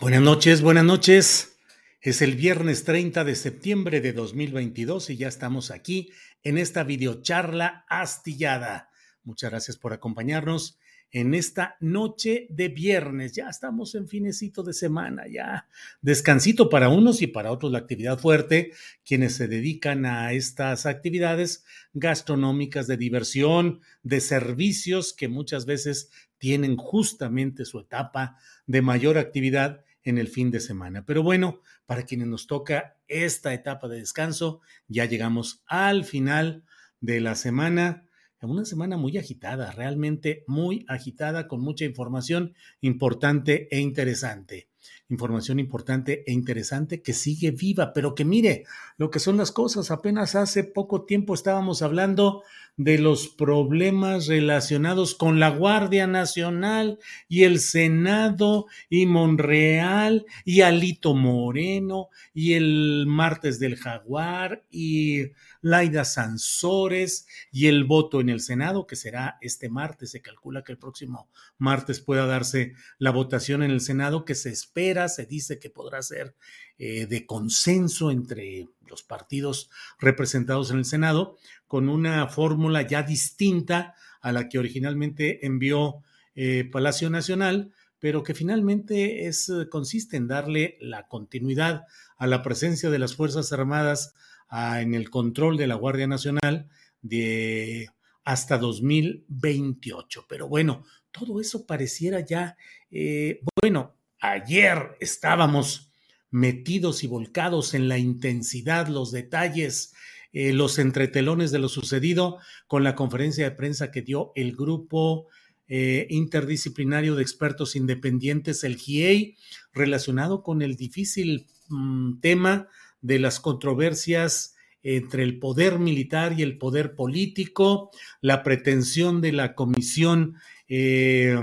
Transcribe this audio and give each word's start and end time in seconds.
Buenas 0.00 0.22
noches, 0.22 0.62
buenas 0.62 0.84
noches. 0.84 1.58
Es 2.00 2.22
el 2.22 2.34
viernes 2.34 2.84
30 2.84 3.22
de 3.22 3.34
septiembre 3.34 4.00
de 4.00 4.14
2022 4.14 5.10
y 5.10 5.18
ya 5.18 5.28
estamos 5.28 5.70
aquí 5.70 6.10
en 6.42 6.56
esta 6.56 6.84
videocharla 6.84 7.84
astillada. 7.86 8.88
Muchas 9.24 9.50
gracias 9.50 9.76
por 9.76 9.92
acompañarnos 9.92 10.78
en 11.10 11.34
esta 11.34 11.76
noche 11.80 12.46
de 12.48 12.68
viernes. 12.68 13.34
Ya 13.34 13.50
estamos 13.50 13.94
en 13.94 14.08
finecito 14.08 14.62
de 14.62 14.72
semana, 14.72 15.24
ya 15.30 15.68
descansito 16.00 16.70
para 16.70 16.88
unos 16.88 17.20
y 17.20 17.26
para 17.26 17.52
otros 17.52 17.70
la 17.70 17.80
actividad 17.80 18.18
fuerte, 18.18 18.72
quienes 19.04 19.34
se 19.34 19.48
dedican 19.48 20.06
a 20.06 20.32
estas 20.32 20.86
actividades 20.86 21.66
gastronómicas 21.92 22.86
de 22.86 22.96
diversión, 22.96 23.82
de 24.02 24.22
servicios 24.22 25.12
que 25.12 25.28
muchas 25.28 25.66
veces 25.66 26.10
tienen 26.38 26.78
justamente 26.78 27.66
su 27.66 27.80
etapa 27.80 28.38
de 28.66 28.80
mayor 28.80 29.18
actividad 29.18 29.84
en 30.04 30.18
el 30.18 30.28
fin 30.28 30.50
de 30.50 30.60
semana. 30.60 31.04
Pero 31.04 31.22
bueno, 31.22 31.60
para 31.86 32.04
quienes 32.04 32.28
nos 32.28 32.46
toca 32.46 32.96
esta 33.08 33.52
etapa 33.52 33.88
de 33.88 33.98
descanso, 33.98 34.60
ya 34.88 35.04
llegamos 35.04 35.62
al 35.66 36.04
final 36.04 36.64
de 37.00 37.20
la 37.20 37.34
semana 37.34 38.06
una 38.42 38.64
semana 38.64 38.96
muy 38.96 39.18
agitada, 39.18 39.70
realmente 39.70 40.44
muy 40.46 40.84
agitada, 40.88 41.46
con 41.46 41.60
mucha 41.60 41.84
información 41.84 42.54
importante 42.80 43.68
e 43.70 43.80
interesante. 43.80 44.69
Información 45.08 45.58
importante 45.58 46.24
e 46.26 46.32
interesante 46.32 47.02
que 47.02 47.12
sigue 47.12 47.50
viva, 47.50 47.92
pero 47.92 48.14
que 48.14 48.24
mire 48.24 48.64
lo 48.96 49.10
que 49.10 49.18
son 49.18 49.36
las 49.36 49.52
cosas. 49.52 49.90
Apenas 49.90 50.34
hace 50.34 50.64
poco 50.64 51.04
tiempo 51.04 51.34
estábamos 51.34 51.82
hablando 51.82 52.42
de 52.76 52.98
los 52.98 53.28
problemas 53.28 54.26
relacionados 54.26 55.14
con 55.14 55.38
la 55.38 55.50
Guardia 55.50 56.06
Nacional 56.06 56.98
y 57.28 57.44
el 57.44 57.60
Senado 57.60 58.66
y 58.88 59.06
Monreal 59.06 60.24
y 60.44 60.62
Alito 60.62 61.14
Moreno 61.14 62.08
y 62.32 62.54
el 62.54 63.04
martes 63.06 63.58
del 63.58 63.76
Jaguar 63.76 64.64
y 64.70 65.26
Laida 65.60 66.04
Sansores 66.04 67.26
y 67.52 67.66
el 67.66 67.84
voto 67.84 68.20
en 68.20 68.30
el 68.30 68.40
Senado, 68.40 68.86
que 68.86 68.96
será 68.96 69.36
este 69.40 69.68
martes. 69.68 70.12
Se 70.12 70.22
calcula 70.22 70.64
que 70.64 70.72
el 70.72 70.78
próximo 70.78 71.28
martes 71.58 72.00
pueda 72.00 72.26
darse 72.26 72.72
la 72.98 73.10
votación 73.10 73.62
en 73.62 73.70
el 73.70 73.80
Senado, 73.80 74.24
que 74.24 74.34
se 74.34 74.48
espera, 74.50 74.69
se 75.08 75.26
dice 75.26 75.58
que 75.58 75.70
podrá 75.70 76.02
ser 76.02 76.34
eh, 76.78 77.06
de 77.06 77.26
consenso 77.26 78.10
entre 78.10 78.68
los 78.88 79.02
partidos 79.02 79.68
representados 79.98 80.70
en 80.70 80.78
el 80.78 80.84
Senado, 80.84 81.36
con 81.66 81.88
una 81.88 82.28
fórmula 82.28 82.82
ya 82.82 83.02
distinta 83.02 83.94
a 84.20 84.32
la 84.32 84.48
que 84.48 84.58
originalmente 84.58 85.44
envió 85.46 86.02
eh, 86.34 86.64
Palacio 86.70 87.10
Nacional, 87.10 87.72
pero 87.98 88.22
que 88.22 88.34
finalmente 88.34 89.26
es, 89.26 89.52
consiste 89.70 90.16
en 90.16 90.28
darle 90.28 90.78
la 90.80 91.06
continuidad 91.06 91.84
a 92.16 92.26
la 92.26 92.42
presencia 92.42 92.90
de 92.90 92.98
las 92.98 93.14
Fuerzas 93.14 93.52
Armadas 93.52 94.14
en 94.50 94.94
el 94.94 95.10
control 95.10 95.56
de 95.56 95.66
la 95.66 95.76
Guardia 95.76 96.06
Nacional 96.06 96.68
de 97.02 97.88
hasta 98.24 98.58
2028. 98.58 100.26
Pero 100.28 100.48
bueno, 100.48 100.84
todo 101.10 101.40
eso 101.40 101.66
pareciera 101.66 102.20
ya, 102.20 102.56
eh, 102.90 103.40
bueno, 103.60 103.94
ayer 104.20 104.96
estábamos 105.00 105.90
metidos 106.30 107.02
y 107.02 107.06
volcados 107.06 107.74
en 107.74 107.88
la 107.88 107.98
intensidad, 107.98 108.86
los 108.88 109.10
detalles, 109.10 109.94
eh, 110.32 110.52
los 110.52 110.78
entretelones 110.78 111.50
de 111.50 111.58
lo 111.58 111.68
sucedido 111.68 112.38
con 112.68 112.84
la 112.84 112.94
conferencia 112.94 113.44
de 113.44 113.56
prensa 113.56 113.90
que 113.90 114.02
dio 114.02 114.32
el 114.36 114.54
grupo 114.54 115.26
eh, 115.66 116.06
interdisciplinario 116.10 117.14
de 117.14 117.22
expertos 117.22 117.74
independientes, 117.76 118.64
el 118.64 118.76
GIEI, 118.76 119.36
relacionado 119.72 120.42
con 120.42 120.62
el 120.62 120.76
difícil 120.76 121.46
mm, 121.68 122.20
tema 122.20 122.68
de 123.00 123.18
las 123.18 123.40
controversias 123.40 124.54
entre 124.82 125.22
el 125.22 125.38
poder 125.38 125.78
militar 125.78 126.38
y 126.38 126.42
el 126.42 126.58
poder 126.58 126.94
político, 126.94 127.90
la 128.20 128.42
pretensión 128.42 129.20
de 129.20 129.32
la 129.32 129.54
comisión 129.54 130.36
eh, 130.68 131.36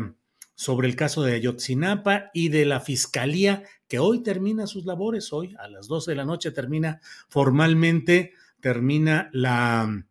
sobre 0.58 0.88
el 0.88 0.96
caso 0.96 1.22
de 1.22 1.36
Ayotzinapa 1.36 2.32
y 2.34 2.50
de 2.50 2.66
la 2.66 2.80
fiscalía 2.80 3.62
que 3.88 4.00
hoy 4.00 4.24
termina 4.24 4.66
sus 4.66 4.86
labores, 4.86 5.32
hoy 5.32 5.56
a 5.60 5.68
las 5.68 5.88
12 5.88 6.12
de 6.12 6.16
la 6.16 6.26
noche 6.26 6.50
termina 6.50 7.00
formalmente, 7.30 8.34
termina 8.60 9.30
la, 9.34 10.04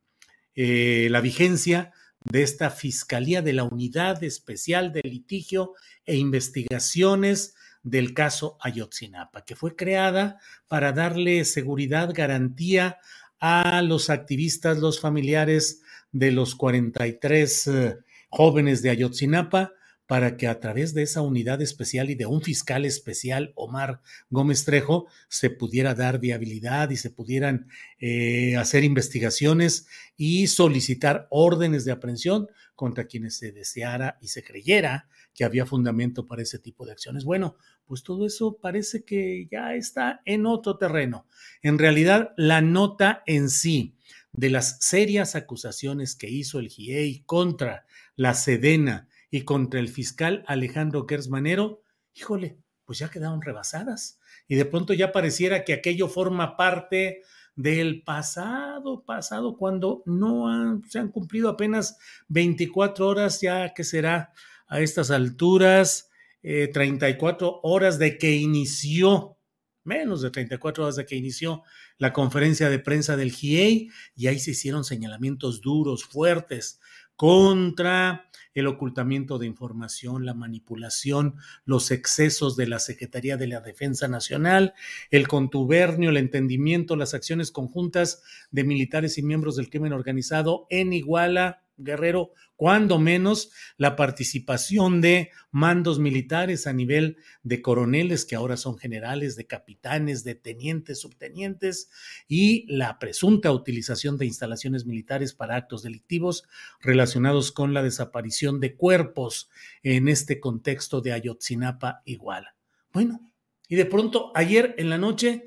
eh, 0.54 1.08
la 1.10 1.20
vigencia 1.20 1.90
de 2.22 2.44
esta 2.44 2.70
Fiscalía 2.70 3.42
de 3.42 3.54
la 3.54 3.64
Unidad 3.64 4.22
Especial 4.22 4.92
de 4.92 5.02
Litigio 5.02 5.74
e 6.04 6.14
Investigaciones 6.14 7.56
del 7.82 8.14
caso 8.14 8.56
Ayotzinapa, 8.60 9.44
que 9.44 9.56
fue 9.56 9.74
creada 9.74 10.38
para 10.68 10.92
darle 10.92 11.44
seguridad, 11.44 12.14
garantía 12.14 12.98
a 13.40 13.82
los 13.82 14.10
activistas, 14.10 14.78
los 14.78 15.00
familiares 15.00 15.82
de 16.12 16.30
los 16.30 16.54
43 16.54 17.66
eh, 17.66 17.96
jóvenes 18.28 18.80
de 18.82 18.90
Ayotzinapa, 18.90 19.72
para 20.06 20.37
que 20.37 20.47
a 20.47 20.61
través 20.61 20.94
de 20.94 21.03
esa 21.03 21.21
unidad 21.21 21.61
especial 21.61 22.11
y 22.11 22.15
de 22.15 22.27
un 22.27 22.41
fiscal 22.41 22.84
especial, 22.84 23.53
Omar 23.56 24.00
Gómez 24.31 24.65
Trejo, 24.65 25.06
se 25.28 25.50
pudiera 25.50 25.94
dar 25.94 26.21
viabilidad 26.21 26.91
y 26.91 26.97
se 26.97 27.11
pudieran 27.11 27.69
eh, 27.99 28.56
hacer 28.56 28.84
investigaciones 28.84 29.89
y 30.17 30.47
solicitar 30.47 31.27
órdenes 31.31 31.84
de 31.84 31.93
aprehensión 31.93 32.49
contra 32.77 33.06
quienes 33.06 33.37
se 33.37 33.53
deseara 33.53 34.19
y 34.21 34.28
se 34.28 34.44
creyera 34.44 35.08
que 35.35 35.44
había 35.44 35.67
fundamento 35.67 36.26
para 36.26 36.43
ese 36.43 36.59
tipo 36.59 36.87
de 36.87 36.93
acciones. 36.93 37.25
Bueno, 37.25 37.56
pues 37.85 38.02
todo 38.02 38.26
eso 38.26 38.59
parece 38.61 39.05
que 39.05 39.49
ya 39.50 39.75
está 39.75 40.23
en 40.25 40.47
otro 40.47 40.79
terreno. 40.79 41.26
En 41.62 41.79
realidad, 41.79 42.32
la 42.37 42.61
nota 42.61 43.23
en 43.26 43.50
sí 43.50 43.97
de 44.32 44.50
las 44.50 44.79
serias 44.81 45.35
acusaciones 45.35 46.14
que 46.14 46.31
hizo 46.31 46.59
el 46.59 46.69
GIEI 46.69 47.23
contra 47.25 47.87
la 48.14 48.35
Sedena 48.35 49.09
y 49.31 49.43
contra 49.43 49.81
el 49.81 49.88
fiscal 49.88 50.44
Alejandro 50.46 51.06
Gersmanero, 51.08 51.82
híjole, 52.14 52.58
pues 52.84 52.99
ya 52.99 53.11
quedaron 53.11 53.43
rebasadas. 53.43 54.19
Y 54.49 54.55
de 54.55 54.64
pronto 54.64 54.93
ya 54.93 55.12
pareciera 55.12 55.64
que 55.64 55.75
aquello 55.75 56.08
forma 56.08 56.56
parte 56.56 57.23
del 57.56 58.02
pasado, 58.02 59.05
pasado, 59.05 59.56
cuando 59.56 60.02
no 60.06 60.81
se 60.88 60.99
han 60.99 61.11
cumplido 61.11 61.49
apenas 61.49 61.99
24 62.28 63.08
horas, 63.08 63.40
ya 63.40 63.73
que 63.75 63.82
será 63.82 64.32
a 64.69 64.81
estas 64.81 65.11
alturas, 65.11 66.11
34 66.43 67.49
eh, 67.49 67.50
horas 67.62 67.99
de 67.99 68.19
que 68.19 68.37
inició, 68.37 69.38
menos 69.82 70.23
de 70.23 70.31
34 70.31 70.84
horas 70.84 70.96
de 70.96 71.06
que 71.06 71.17
inició 71.17 71.62
la 71.99 72.12
conferencia 72.12 72.69
de 72.69 72.78
prensa 72.78 73.17
del 73.17 73.32
GIEI, 73.32 73.90
y 74.14 74.26
ahí 74.28 74.38
se 74.38 74.52
hicieron 74.52 74.84
señalamientos 74.84 75.61
duros, 75.61 76.05
fuertes, 76.05 76.78
contra 77.17 78.28
el 78.56 78.67
ocultamiento 78.67 79.38
de 79.38 79.47
información, 79.47 80.25
la 80.25 80.35
manipulación, 80.35 81.37
los 81.67 81.91
excesos 81.91 82.56
de 82.56 82.67
la 82.67 82.79
Secretaría 82.79 83.37
de 83.37 83.47
la 83.47 83.61
Defensa 83.61 84.08
Nacional, 84.08 84.73
el 85.11 85.29
contubernio, 85.29 86.08
el 86.08 86.17
entendimiento, 86.17 86.97
las 86.97 87.12
acciones 87.12 87.50
conjuntas 87.50 88.23
de 88.50 88.64
militares 88.64 89.19
y 89.19 89.23
miembros 89.23 89.56
del 89.56 89.69
crimen 89.69 89.93
organizado 89.93 90.67
en 90.70 90.94
Iguala, 90.94 91.65
Guerrero, 91.78 92.32
cuando 92.56 92.99
menos 92.99 93.50
la 93.76 93.96
participación 93.96 95.00
de 95.00 95.31
mandos 95.50 95.99
militares 95.99 96.67
a 96.67 96.73
nivel 96.73 97.19
de 97.43 97.61
coroneles 97.62 98.25
que 98.25 98.37
ahora 98.37 98.56
son 98.56 98.78
generales, 98.78 99.37
de 99.37 99.46
capitanes, 99.46 100.25
de 100.25 100.34
tenientes, 100.34 101.00
subtenientes 101.00 101.90
y 102.28 102.67
la 102.73 102.99
presunta 102.99 103.52
utilización 103.52 104.17
de 104.19 104.26
instalaciones 104.26 104.87
militares 104.87 105.34
para 105.34 105.56
actos 105.56 105.82
delictivos 105.82 106.44
relacionados 106.81 107.52
con 107.52 107.75
la 107.75 107.82
desaparición 107.82 108.61
de 108.61 108.75
cuerpos 108.75 109.50
en 109.82 110.08
este 110.08 110.40
contexto 110.40 111.00
de 111.00 111.12
Ayotzinapa 111.12 112.02
Iguala. 112.05 112.56
Bueno, 112.93 113.20
y 113.69 113.76
de 113.76 113.84
pronto 113.84 114.32
ayer 114.34 114.75
en 114.78 114.90
la 114.90 114.99
noche 114.99 115.44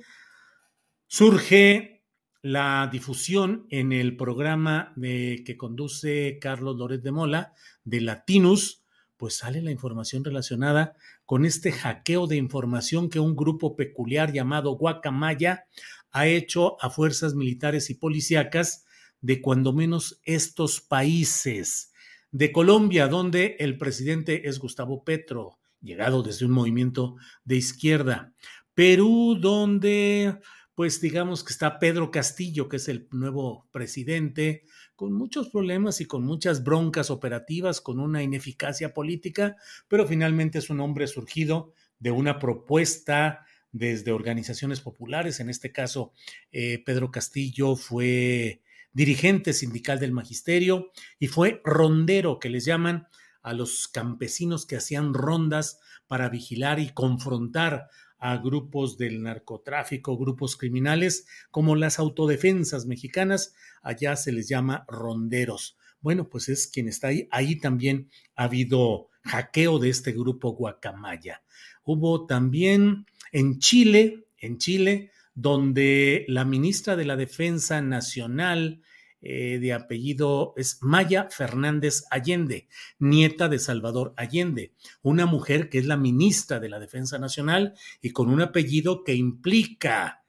surge 1.07 1.98
la 2.41 2.89
difusión 2.91 3.65
en 3.69 3.91
el 3.91 4.15
programa 4.15 4.93
de, 4.95 5.43
que 5.45 5.57
conduce 5.57 6.39
Carlos 6.39 6.77
Loret 6.77 7.01
de 7.01 7.11
Mola 7.11 7.53
de 7.83 8.01
Latinus, 8.01 8.83
pues 9.17 9.35
sale 9.35 9.61
la 9.61 9.71
información 9.71 10.23
relacionada 10.23 10.95
con 11.25 11.43
este 11.45 11.73
hackeo 11.73 12.25
de 12.27 12.37
información 12.37 13.09
que 13.09 13.19
un 13.19 13.35
grupo 13.35 13.75
peculiar 13.75 14.31
llamado 14.31 14.77
Guacamaya 14.77 15.65
ha 16.11 16.27
hecho 16.27 16.81
a 16.81 16.89
fuerzas 16.89 17.35
militares 17.35 17.89
y 17.89 17.95
policíacas 17.95 18.85
de 19.21 19.41
cuando 19.41 19.73
menos 19.73 20.21
estos 20.23 20.79
países. 20.79 21.91
De 22.31 22.51
Colombia, 22.51 23.07
donde 23.07 23.57
el 23.59 23.77
presidente 23.77 24.47
es 24.47 24.59
Gustavo 24.59 25.03
Petro, 25.03 25.59
llegado 25.81 26.23
desde 26.23 26.45
un 26.45 26.51
movimiento 26.51 27.15
de 27.43 27.57
izquierda. 27.57 28.33
Perú, 28.73 29.37
donde 29.39 30.39
pues 30.79 31.01
digamos 31.01 31.43
que 31.43 31.51
está 31.51 31.77
Pedro 31.77 32.09
Castillo, 32.09 32.69
que 32.69 32.77
es 32.77 32.87
el 32.87 33.09
nuevo 33.11 33.67
presidente, 33.69 34.63
con 34.95 35.11
muchos 35.11 35.49
problemas 35.49 35.99
y 35.99 36.05
con 36.05 36.23
muchas 36.23 36.63
broncas 36.63 37.09
operativas, 37.09 37.81
con 37.81 37.99
una 37.99 38.23
ineficacia 38.23 38.93
política, 38.93 39.57
pero 39.89 40.07
finalmente 40.07 40.57
es 40.57 40.69
un 40.69 40.79
hombre 40.79 41.07
surgido 41.07 41.73
de 41.99 42.11
una 42.11 42.39
propuesta 42.39 43.45
desde 43.73 44.13
organizaciones 44.13 44.79
populares. 44.79 45.41
En 45.41 45.49
este 45.49 45.73
caso, 45.73 46.13
eh, 46.53 46.81
Pedro 46.85 47.11
Castillo 47.11 47.75
fue 47.75 48.61
dirigente 48.93 49.51
sindical 49.51 49.99
del 49.99 50.13
magisterio 50.13 50.93
y 51.19 51.27
fue 51.27 51.59
rondero, 51.65 52.39
que 52.39 52.49
les 52.49 52.63
llaman 52.63 53.09
a 53.41 53.51
los 53.51 53.89
campesinos 53.89 54.65
que 54.65 54.77
hacían 54.77 55.13
rondas 55.13 55.81
para 56.07 56.29
vigilar 56.29 56.79
y 56.79 56.91
confrontar 56.93 57.89
a 58.19 58.37
grupos 58.37 58.97
del 58.97 59.23
narcotráfico, 59.23 60.17
grupos 60.17 60.57
criminales, 60.57 61.25
como 61.51 61.75
las 61.75 61.99
autodefensas 61.99 62.85
mexicanas, 62.85 63.55
allá 63.81 64.15
se 64.15 64.31
les 64.31 64.47
llama 64.47 64.85
ronderos. 64.87 65.77
Bueno, 66.01 66.29
pues 66.29 66.49
es 66.49 66.67
quien 66.67 66.87
está 66.87 67.07
ahí. 67.07 67.27
Ahí 67.31 67.59
también 67.59 68.09
ha 68.35 68.43
habido 68.45 69.09
hackeo 69.23 69.79
de 69.79 69.89
este 69.89 70.11
grupo 70.11 70.51
Guacamaya. 70.51 71.43
Hubo 71.83 72.25
también 72.25 73.05
en 73.31 73.59
Chile, 73.59 74.27
en 74.37 74.57
Chile, 74.57 75.11
donde 75.33 76.25
la 76.27 76.45
ministra 76.45 76.95
de 76.95 77.05
la 77.05 77.15
Defensa 77.15 77.81
Nacional, 77.81 78.81
eh, 79.21 79.59
de 79.59 79.73
apellido 79.73 80.53
es 80.55 80.77
Maya 80.81 81.27
Fernández 81.29 82.03
Allende, 82.09 82.69
nieta 82.99 83.49
de 83.49 83.59
Salvador 83.59 84.13
Allende, 84.15 84.73
una 85.01 85.25
mujer 85.25 85.69
que 85.69 85.77
es 85.77 85.85
la 85.85 85.97
ministra 85.97 86.59
de 86.59 86.69
la 86.69 86.79
Defensa 86.79 87.19
Nacional 87.19 87.73
y 88.01 88.11
con 88.11 88.29
un 88.29 88.41
apellido 88.41 89.03
que 89.03 89.15
implica, 89.15 90.23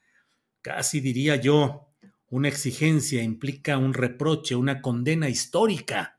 casi 0.61 1.01
diría 1.01 1.37
yo, 1.37 1.89
una 2.29 2.49
exigencia, 2.49 3.23
implica 3.23 3.79
un 3.79 3.95
reproche, 3.95 4.57
una 4.57 4.81
condena 4.81 5.29
histórica 5.29 6.17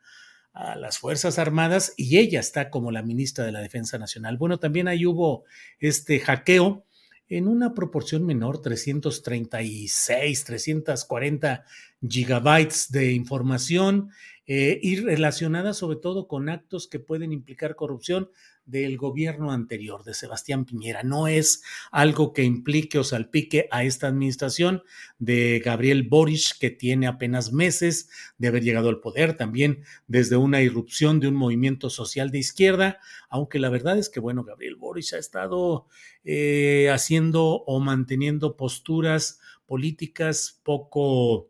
a 0.54 0.76
las 0.76 0.98
Fuerzas 0.98 1.40
Armadas 1.40 1.94
y 1.98 2.18
ella 2.20 2.40
está 2.40 2.70
como 2.70 2.92
la 2.92 3.04
ministra 3.04 3.46
de 3.46 3.52
la 3.52 3.62
Defensa 3.62 3.98
Nacional. 3.98 4.38
Bueno, 4.38 4.60
también 4.60 4.88
ahí 4.88 5.06
hubo 5.06 5.44
este 5.80 6.20
hackeo 6.20 6.86
en 7.32 7.48
una 7.48 7.74
proporción 7.74 8.26
menor, 8.26 8.62
336, 8.62 10.44
340 10.44 11.64
gigabytes 12.06 12.92
de 12.92 13.14
información 13.14 14.10
eh, 14.48 14.78
y 14.84 14.98
relacionada 14.98 15.74
sobre 15.74 15.98
todo 15.98 16.28
con 16.28 16.50
actos 16.50 16.90
que 16.90 17.00
pueden 17.00 17.32
implicar 17.32 17.78
corrupción 17.78 18.30
del 18.66 18.98
gobierno 18.98 19.52
anterior, 19.52 20.04
de 20.04 20.14
Sebastián 20.14 20.66
Piñera. 20.66 21.04
No 21.04 21.28
es 21.28 21.64
algo 21.92 22.34
que 22.34 22.44
implique 22.44 23.00
o 23.00 23.04
salpique 23.04 23.68
a 23.72 23.84
esta 23.84 24.08
administración 24.08 24.84
de 25.20 25.62
Gabriel 25.64 26.04
Boric, 26.04 26.58
que 26.60 26.70
tiene 26.70 27.08
apenas 27.08 27.52
meses 27.52 28.10
de 28.38 28.48
haber 28.48 28.64
llegado 28.64 28.90
al 28.90 29.00
poder, 29.00 29.36
también 29.36 29.84
desde 30.08 30.38
una 30.38 30.62
irrupción 30.62 31.20
de 31.20 31.28
un 31.28 31.36
movimiento 31.36 31.90
social 31.90 32.32
de 32.32 32.40
izquierda, 32.40 33.00
aunque 33.30 33.60
la 33.60 33.70
verdad 33.70 33.98
es 33.98 34.10
que, 34.10 34.20
bueno, 34.20 34.44
Gabriel 34.44 34.76
Boric 34.76 35.14
ha 35.14 35.18
estado 35.18 35.88
eh, 36.24 36.90
haciendo 36.92 37.64
o 37.66 37.80
manteniendo 37.80 38.58
posturas 38.58 39.40
políticas 39.66 40.60
poco 40.64 41.50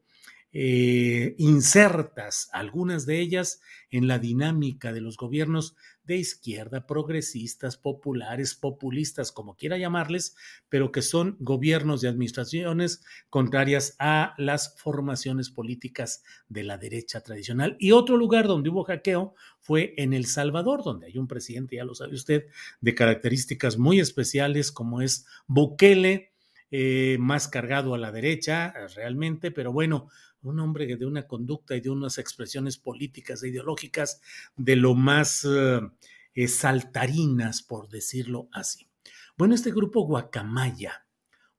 eh, 0.53 1.35
insertas, 1.37 2.49
algunas 2.51 3.05
de 3.05 3.19
ellas 3.19 3.61
en 3.89 4.07
la 4.07 4.19
dinámica 4.19 4.91
de 4.91 5.01
los 5.01 5.15
gobiernos 5.17 5.75
de 6.03 6.17
izquierda, 6.17 6.87
progresistas, 6.87 7.77
populares, 7.77 8.55
populistas, 8.55 9.31
como 9.31 9.55
quiera 9.55 9.77
llamarles, 9.77 10.35
pero 10.67 10.91
que 10.91 11.01
son 11.01 11.37
gobiernos 11.39 12.01
de 12.01 12.09
administraciones 12.09 13.03
contrarias 13.29 13.95
a 13.99 14.33
las 14.37 14.75
formaciones 14.77 15.49
políticas 15.49 16.23
de 16.49 16.63
la 16.63 16.77
derecha 16.77 17.21
tradicional. 17.21 17.77
Y 17.79 17.91
otro 17.91 18.17
lugar 18.17 18.47
donde 18.47 18.69
hubo 18.69 18.83
hackeo 18.83 19.35
fue 19.59 19.93
en 19.97 20.13
El 20.13 20.25
Salvador, 20.25 20.83
donde 20.83 21.07
hay 21.07 21.17
un 21.17 21.27
presidente, 21.27 21.77
ya 21.77 21.85
lo 21.85 21.95
sabe 21.95 22.15
usted, 22.15 22.47
de 22.81 22.95
características 22.95 23.77
muy 23.77 23.99
especiales 23.99 24.71
como 24.71 25.01
es 25.01 25.25
Bukele, 25.47 26.31
eh, 26.73 27.17
más 27.19 27.49
cargado 27.49 27.93
a 27.93 27.97
la 27.97 28.13
derecha 28.13 28.73
realmente, 28.95 29.51
pero 29.51 29.73
bueno, 29.73 30.07
un 30.43 30.59
hombre 30.59 30.95
de 30.97 31.05
una 31.05 31.27
conducta 31.27 31.75
y 31.75 31.81
de 31.81 31.89
unas 31.89 32.17
expresiones 32.17 32.77
políticas 32.77 33.43
e 33.43 33.49
ideológicas 33.49 34.21
de 34.55 34.75
lo 34.75 34.95
más 34.95 35.45
eh, 35.45 36.47
saltarinas, 36.47 37.61
por 37.61 37.89
decirlo 37.89 38.49
así. 38.51 38.89
Bueno, 39.37 39.55
este 39.55 39.71
grupo 39.71 40.05
Guacamaya, 40.05 41.05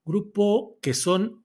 grupo 0.04 0.78
que 0.80 0.94
son, 0.94 1.44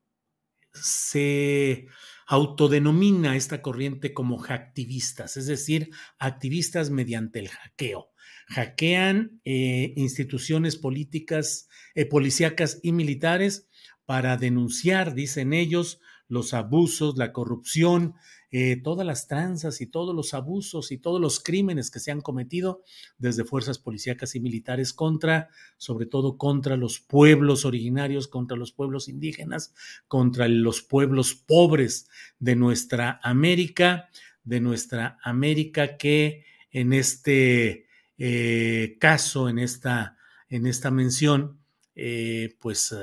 se 0.74 1.88
autodenomina 2.27 3.36
esta 3.36 3.62
corriente 3.62 4.13
como 4.13 4.38
hacktivistas, 4.38 5.38
es 5.38 5.48
decir, 5.48 5.89
activistas 6.20 6.89
mediante 6.89 7.39
el 7.39 7.48
hackeo. 7.50 8.12
Hackean 8.50 9.41
eh, 9.46 9.94
instituciones 9.96 10.75
políticas, 10.75 11.70
eh, 11.96 12.06
policíacas 12.06 12.79
y 12.84 12.91
militares 12.91 13.67
para 14.06 14.38
denunciar, 14.38 15.13
dicen 15.13 15.53
ellos, 15.53 16.00
los 16.27 16.53
abusos, 16.53 17.17
la 17.17 17.31
corrupción, 17.31 18.15
eh, 18.50 18.81
todas 18.81 19.05
las 19.05 19.27
tranzas 19.27 19.81
y 19.81 19.88
todos 19.88 20.15
los 20.15 20.34
abusos 20.34 20.91
y 20.91 20.98
todos 20.98 21.19
los 21.19 21.41
crímenes 21.41 21.91
que 21.91 22.00
se 22.00 22.12
han 22.12 22.22
cometido 22.22 22.81
desde 23.17 23.43
fuerzas 23.43 23.77
policíacas 23.77 24.36
y 24.36 24.39
militares 24.39 24.93
contra, 24.93 25.50
sobre 25.77 26.05
todo 26.05 26.38
contra 26.38 26.77
los 26.77 27.00
pueblos 27.00 27.65
originarios, 27.65 28.29
contra 28.29 28.55
los 28.55 28.72
pueblos 28.72 29.10
indígenas, 29.10 29.74
contra 30.07 30.48
los 30.48 30.81
pueblos 30.81 31.34
pobres 31.36 32.07
de 32.39 32.55
nuestra 32.55 33.19
América, 33.22 34.10
de 34.46 34.62
nuestra 34.62 35.17
América 35.24 35.98
que 35.98 36.46
en 36.72 36.93
este 36.93 37.88
eh, 38.17 38.98
caso, 39.00 39.50
en 39.50 39.60
esta, 39.60 40.17
en 40.48 40.67
esta 40.67 40.89
mención, 40.89 41.60
eh, 41.96 42.55
pues 42.62 42.96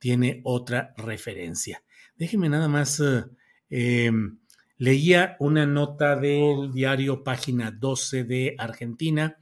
tiene 0.00 0.40
otra 0.42 0.94
referencia. 0.96 1.82
Déjeme 2.20 2.50
nada 2.50 2.68
más, 2.68 3.00
eh, 3.00 3.24
em, 3.70 4.40
leía 4.76 5.36
una 5.40 5.64
nota 5.64 6.16
del 6.16 6.70
diario 6.70 7.24
Página 7.24 7.70
12 7.70 8.24
de 8.24 8.54
Argentina 8.58 9.38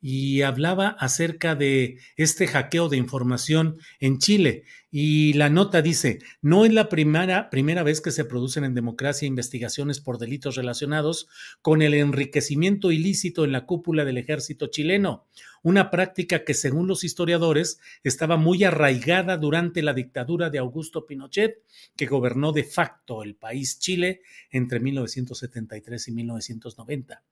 y 0.00 0.42
hablaba 0.42 0.90
acerca 0.90 1.56
de 1.56 1.98
este 2.14 2.46
hackeo 2.46 2.88
de 2.88 2.98
información 2.98 3.78
en 3.98 4.18
Chile. 4.18 4.62
Y 4.92 5.32
la 5.32 5.50
nota 5.50 5.82
dice, 5.82 6.20
no 6.40 6.64
es 6.64 6.72
la 6.72 6.88
primera, 6.88 7.50
primera 7.50 7.82
vez 7.82 8.00
que 8.00 8.12
se 8.12 8.24
producen 8.24 8.62
en 8.62 8.74
democracia 8.74 9.26
investigaciones 9.26 9.98
por 9.98 10.18
delitos 10.18 10.54
relacionados 10.54 11.26
con 11.62 11.82
el 11.82 11.94
enriquecimiento 11.94 12.92
ilícito 12.92 13.44
en 13.44 13.50
la 13.50 13.66
cúpula 13.66 14.04
del 14.04 14.18
ejército 14.18 14.68
chileno, 14.68 15.26
una 15.62 15.90
práctica 15.90 16.44
que 16.44 16.54
según 16.54 16.86
los 16.86 17.04
historiadores 17.04 17.80
estaba 18.02 18.36
muy 18.36 18.64
arraigada 18.64 19.36
durante 19.36 19.82
la 19.82 19.92
dictadura 19.92 20.50
de 20.50 20.58
Augusto 20.58 21.06
Pinochet, 21.06 21.62
que 21.96 22.06
gobernó 22.06 22.52
de 22.52 22.64
facto 22.64 23.22
el 23.22 23.34
país 23.34 23.78
Chile 23.78 24.22
entre 24.50 24.80
1973 24.80 26.08
y 26.08 26.12
1990. 26.12 27.22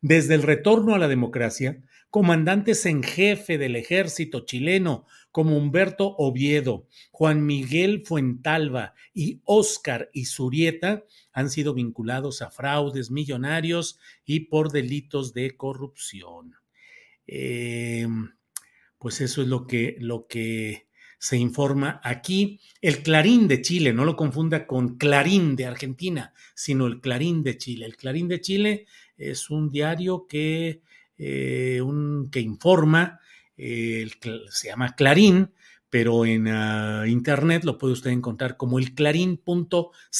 Desde 0.00 0.34
el 0.34 0.42
retorno 0.42 0.94
a 0.94 0.98
la 0.98 1.08
democracia, 1.08 1.82
comandantes 2.10 2.86
en 2.86 3.02
jefe 3.02 3.58
del 3.58 3.76
ejército 3.76 4.44
chileno, 4.44 5.06
como 5.30 5.56
Humberto 5.56 6.14
Oviedo, 6.16 6.86
Juan 7.10 7.44
Miguel 7.44 8.02
Fuentalba 8.06 8.94
y 9.12 9.42
Óscar 9.44 10.08
Isurieta 10.12 11.04
han 11.32 11.50
sido 11.50 11.74
vinculados 11.74 12.40
a 12.40 12.50
fraudes 12.50 13.10
millonarios 13.10 13.98
y 14.24 14.40
por 14.46 14.72
delitos 14.72 15.34
de 15.34 15.56
corrupción. 15.56 16.54
Eh, 17.26 18.06
pues 18.98 19.20
eso 19.20 19.42
es 19.42 19.48
lo 19.48 19.66
que, 19.66 19.96
lo 20.00 20.26
que 20.26 20.88
se 21.18 21.36
informa 21.36 22.00
aquí. 22.02 22.60
El 22.80 23.02
Clarín 23.02 23.48
de 23.48 23.62
Chile, 23.62 23.92
no 23.92 24.04
lo 24.04 24.16
confunda 24.16 24.66
con 24.66 24.96
Clarín 24.96 25.56
de 25.56 25.66
Argentina, 25.66 26.32
sino 26.54 26.86
el 26.86 27.00
Clarín 27.00 27.42
de 27.42 27.58
Chile. 27.58 27.86
El 27.86 27.96
Clarín 27.96 28.28
de 28.28 28.40
Chile 28.40 28.86
es 29.16 29.50
un 29.50 29.70
diario 29.70 30.26
que, 30.28 30.82
eh, 31.18 31.80
un, 31.82 32.30
que 32.30 32.40
informa 32.40 33.20
se 33.56 34.68
llama 34.68 34.94
Clarín, 34.94 35.52
pero 35.98 36.26
en 36.26 36.46
ah, 36.48 37.04
internet 37.08 37.64
lo 37.64 37.78
puede 37.78 37.94
usted 37.94 38.10
encontrar 38.10 38.58
como 38.58 38.78
el 38.78 38.94
clarín.cl, 38.94 39.40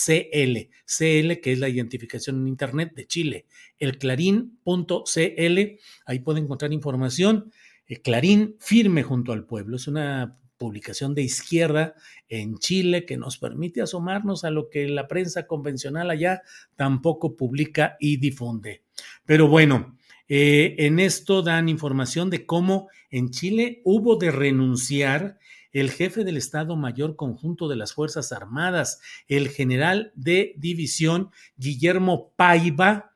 CL, 0.00 1.40
que 1.42 1.52
es 1.52 1.58
la 1.58 1.68
identificación 1.68 2.40
en 2.40 2.48
internet 2.48 2.94
de 2.94 3.06
Chile, 3.06 3.44
el 3.78 3.98
clarín.cl, 3.98 5.60
ahí 6.06 6.18
puede 6.20 6.40
encontrar 6.40 6.72
información. 6.72 7.52
Eh, 7.86 8.00
Clarín 8.00 8.56
firme 8.58 9.02
junto 9.02 9.32
al 9.32 9.44
pueblo, 9.44 9.76
es 9.76 9.86
una 9.86 10.38
publicación 10.56 11.14
de 11.14 11.24
izquierda 11.24 11.94
en 12.30 12.56
Chile 12.56 13.04
que 13.04 13.18
nos 13.18 13.36
permite 13.36 13.82
asomarnos 13.82 14.44
a 14.44 14.50
lo 14.50 14.70
que 14.70 14.88
la 14.88 15.06
prensa 15.06 15.46
convencional 15.46 16.08
allá 16.08 16.40
tampoco 16.76 17.36
publica 17.36 17.98
y 18.00 18.16
difunde. 18.16 18.82
Pero 19.26 19.46
bueno, 19.46 19.98
eh, 20.26 20.74
en 20.78 21.00
esto 21.00 21.42
dan 21.42 21.68
información 21.68 22.30
de 22.30 22.46
cómo 22.46 22.88
en 23.10 23.28
Chile 23.28 23.82
hubo 23.84 24.16
de 24.16 24.30
renunciar 24.30 25.36
el 25.80 25.90
jefe 25.90 26.24
del 26.24 26.38
Estado 26.38 26.74
Mayor 26.74 27.16
Conjunto 27.16 27.68
de 27.68 27.76
las 27.76 27.92
Fuerzas 27.92 28.32
Armadas, 28.32 28.98
el 29.28 29.50
general 29.50 30.10
de 30.14 30.54
división 30.56 31.30
Guillermo 31.58 32.32
Paiva, 32.34 33.12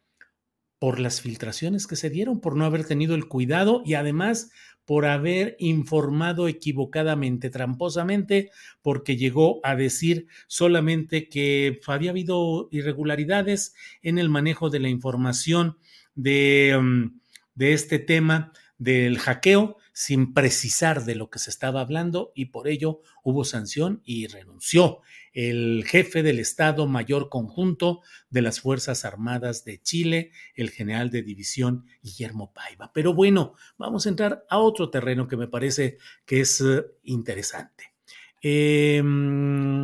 por 0.79 1.01
las 1.01 1.23
filtraciones 1.23 1.87
que 1.87 1.97
se 1.97 2.11
dieron, 2.11 2.41
por 2.41 2.57
no 2.57 2.67
haber 2.67 2.85
tenido 2.85 3.15
el 3.15 3.29
cuidado 3.29 3.83
y 3.87 3.95
además 3.95 4.51
por 4.85 5.07
haber 5.07 5.57
informado 5.59 6.49
equivocadamente, 6.49 7.49
tramposamente, 7.49 8.51
porque 8.83 9.17
llegó 9.17 9.61
a 9.65 9.75
decir 9.75 10.27
solamente 10.47 11.31
que 11.31 11.81
había 11.87 12.11
habido 12.11 12.69
irregularidades 12.73 13.75
en 14.03 14.19
el 14.19 14.29
manejo 14.29 14.69
de 14.69 14.81
la 14.81 14.91
información 14.91 15.79
de, 16.15 16.79
mm, 16.79 17.21
de 17.55 17.73
este 17.73 17.99
tema 17.99 18.53
del 18.77 19.19
hackeo 19.19 19.79
sin 20.01 20.33
precisar 20.33 21.05
de 21.05 21.15
lo 21.15 21.29
que 21.29 21.39
se 21.39 21.51
estaba 21.51 21.83
hablando 21.83 22.33
y 22.35 22.47
por 22.47 22.69
ello 22.69 23.03
hubo 23.23 23.45
sanción 23.45 24.01
y 24.03 24.29
renunció 24.29 25.03
el 25.35 25.85
jefe 25.87 26.23
del 26.23 26.39
Estado 26.39 26.87
Mayor 26.87 27.29
Conjunto 27.29 28.01
de 28.31 28.41
las 28.41 28.61
Fuerzas 28.63 29.05
Armadas 29.05 29.63
de 29.67 29.79
Chile, 29.83 30.31
el 30.55 30.71
general 30.71 31.11
de 31.11 31.23
división 31.23 31.85
Guillermo 32.03 32.51
Paiva. 32.55 32.91
Pero 32.95 33.13
bueno, 33.13 33.53
vamos 33.77 34.07
a 34.07 34.09
entrar 34.09 34.47
a 34.49 34.57
otro 34.57 34.89
terreno 34.89 35.29
que 35.29 35.37
me 35.37 35.49
parece 35.49 35.99
que 36.25 36.41
es 36.41 36.63
eh, 36.63 36.83
interesante. 37.03 37.93
Em, 38.41 39.05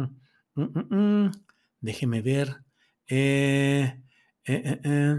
mm, 0.01 0.17
mm, 0.55 0.95
mm, 0.97 1.33
déjeme 1.79 2.23
ver. 2.23 2.57
Eh, 3.07 4.01
eh, 4.47 5.19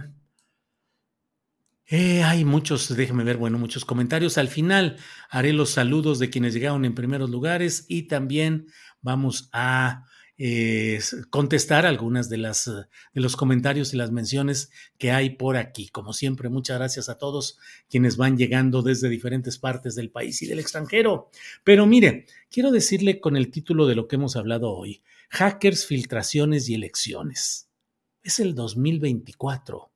eh, 1.89 2.21
hay 2.23 2.43
muchos, 2.43 2.93
déjeme 2.93 3.23
ver, 3.23 3.37
bueno, 3.37 3.57
muchos 3.57 3.85
comentarios. 3.85 4.37
Al 4.37 4.49
final 4.49 4.97
haré 5.29 5.53
los 5.53 5.69
saludos 5.69 6.19
de 6.19 6.29
quienes 6.29 6.53
llegaron 6.53 6.83
en 6.83 6.93
primeros 6.93 7.29
lugares 7.29 7.85
y 7.87 8.03
también 8.03 8.67
vamos 9.01 9.49
a 9.53 10.03
eh, 10.37 10.99
contestar 11.29 11.85
algunas 11.85 12.27
de 12.27 12.37
las 12.37 12.65
de 12.65 13.21
los 13.21 13.37
comentarios 13.37 13.93
y 13.93 13.97
las 13.97 14.11
menciones 14.11 14.69
que 14.97 15.11
hay 15.11 15.31
por 15.31 15.55
aquí. 15.55 15.87
Como 15.87 16.11
siempre, 16.11 16.49
muchas 16.49 16.77
gracias 16.77 17.07
a 17.07 17.17
todos 17.17 17.57
quienes 17.89 18.17
van 18.17 18.37
llegando 18.37 18.81
desde 18.81 19.07
diferentes 19.07 19.57
partes 19.57 19.95
del 19.95 20.11
país 20.11 20.41
y 20.41 20.45
del 20.45 20.59
extranjero. 20.59 21.31
Pero 21.63 21.85
mire, 21.85 22.25
quiero 22.51 22.71
decirle 22.71 23.21
con 23.21 23.37
el 23.37 23.49
título 23.49 23.87
de 23.87 23.95
lo 23.95 24.09
que 24.09 24.17
hemos 24.17 24.35
hablado 24.35 24.73
hoy: 24.73 25.03
Hackers, 25.29 25.85
filtraciones 25.85 26.67
y 26.67 26.75
elecciones. 26.75 27.69
Es 28.23 28.41
el 28.41 28.55
2024 28.55 29.89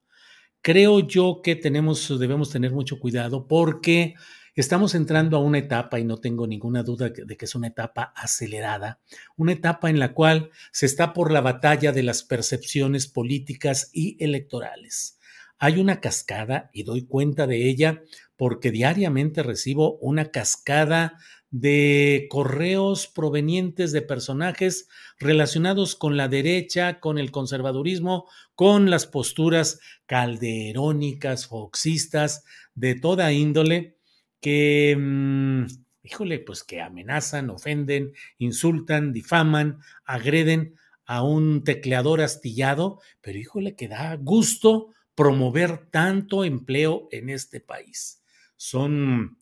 creo 0.61 0.99
yo 0.99 1.41
que 1.43 1.55
tenemos, 1.55 2.19
debemos 2.19 2.49
tener 2.49 2.71
mucho 2.71 2.99
cuidado 2.99 3.47
porque 3.47 4.15
estamos 4.55 4.95
entrando 4.95 5.37
a 5.37 5.41
una 5.41 5.57
etapa, 5.57 5.99
y 5.99 6.03
no 6.03 6.17
tengo 6.17 6.45
ninguna 6.45 6.83
duda 6.83 7.09
de 7.09 7.37
que 7.37 7.45
es 7.45 7.55
una 7.55 7.67
etapa 7.67 8.13
acelerada, 8.15 8.99
una 9.37 9.53
etapa 9.53 9.89
en 9.89 9.99
la 9.99 10.13
cual 10.13 10.51
se 10.71 10.85
está 10.85 11.13
por 11.13 11.31
la 11.31 11.41
batalla 11.41 11.91
de 11.91 12.03
las 12.03 12.23
percepciones 12.23 13.07
políticas 13.07 13.89
y 13.93 14.23
electorales. 14.23 15.17
Hay 15.57 15.79
una 15.79 16.01
cascada, 16.01 16.69
y 16.73 16.83
doy 16.83 17.05
cuenta 17.05 17.47
de 17.47 17.69
ella 17.69 18.01
porque 18.35 18.71
diariamente 18.71 19.43
recibo 19.43 19.97
una 19.99 20.31
cascada 20.31 21.19
de 21.51 22.27
correos 22.29 23.07
provenientes 23.07 23.91
de 23.91 24.01
personajes 24.01 24.87
relacionados 25.19 25.95
con 25.95 26.15
la 26.17 26.29
derecha, 26.29 26.99
con 27.01 27.17
el 27.17 27.31
conservadurismo, 27.31 28.27
con 28.55 28.89
las 28.89 29.05
posturas 29.05 29.79
calderónicas, 30.05 31.47
foxistas, 31.47 32.43
de 32.73 32.95
toda 32.95 33.33
índole, 33.33 33.97
que, 34.39 34.95
mm, 34.97 35.65
híjole, 36.03 36.39
pues 36.39 36.63
que 36.63 36.81
amenazan, 36.81 37.49
ofenden, 37.49 38.13
insultan, 38.37 39.11
difaman, 39.13 39.79
agreden 40.05 40.75
a 41.05 41.23
un 41.23 41.63
tecleador 41.65 42.21
astillado, 42.21 43.01
pero 43.19 43.37
híjole, 43.37 43.75
que 43.75 43.89
da 43.89 44.15
gusto 44.15 44.87
promover 45.15 45.89
tanto 45.91 46.45
empleo 46.45 47.09
en 47.11 47.29
este 47.29 47.59
país. 47.59 48.23
Son 48.55 49.37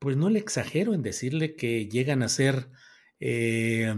pues 0.00 0.16
no 0.16 0.30
le 0.30 0.40
exagero 0.40 0.94
en 0.94 1.02
decirle 1.02 1.54
que 1.54 1.86
llegan 1.86 2.22
a 2.22 2.28
ser 2.28 2.70
eh, 3.20 3.94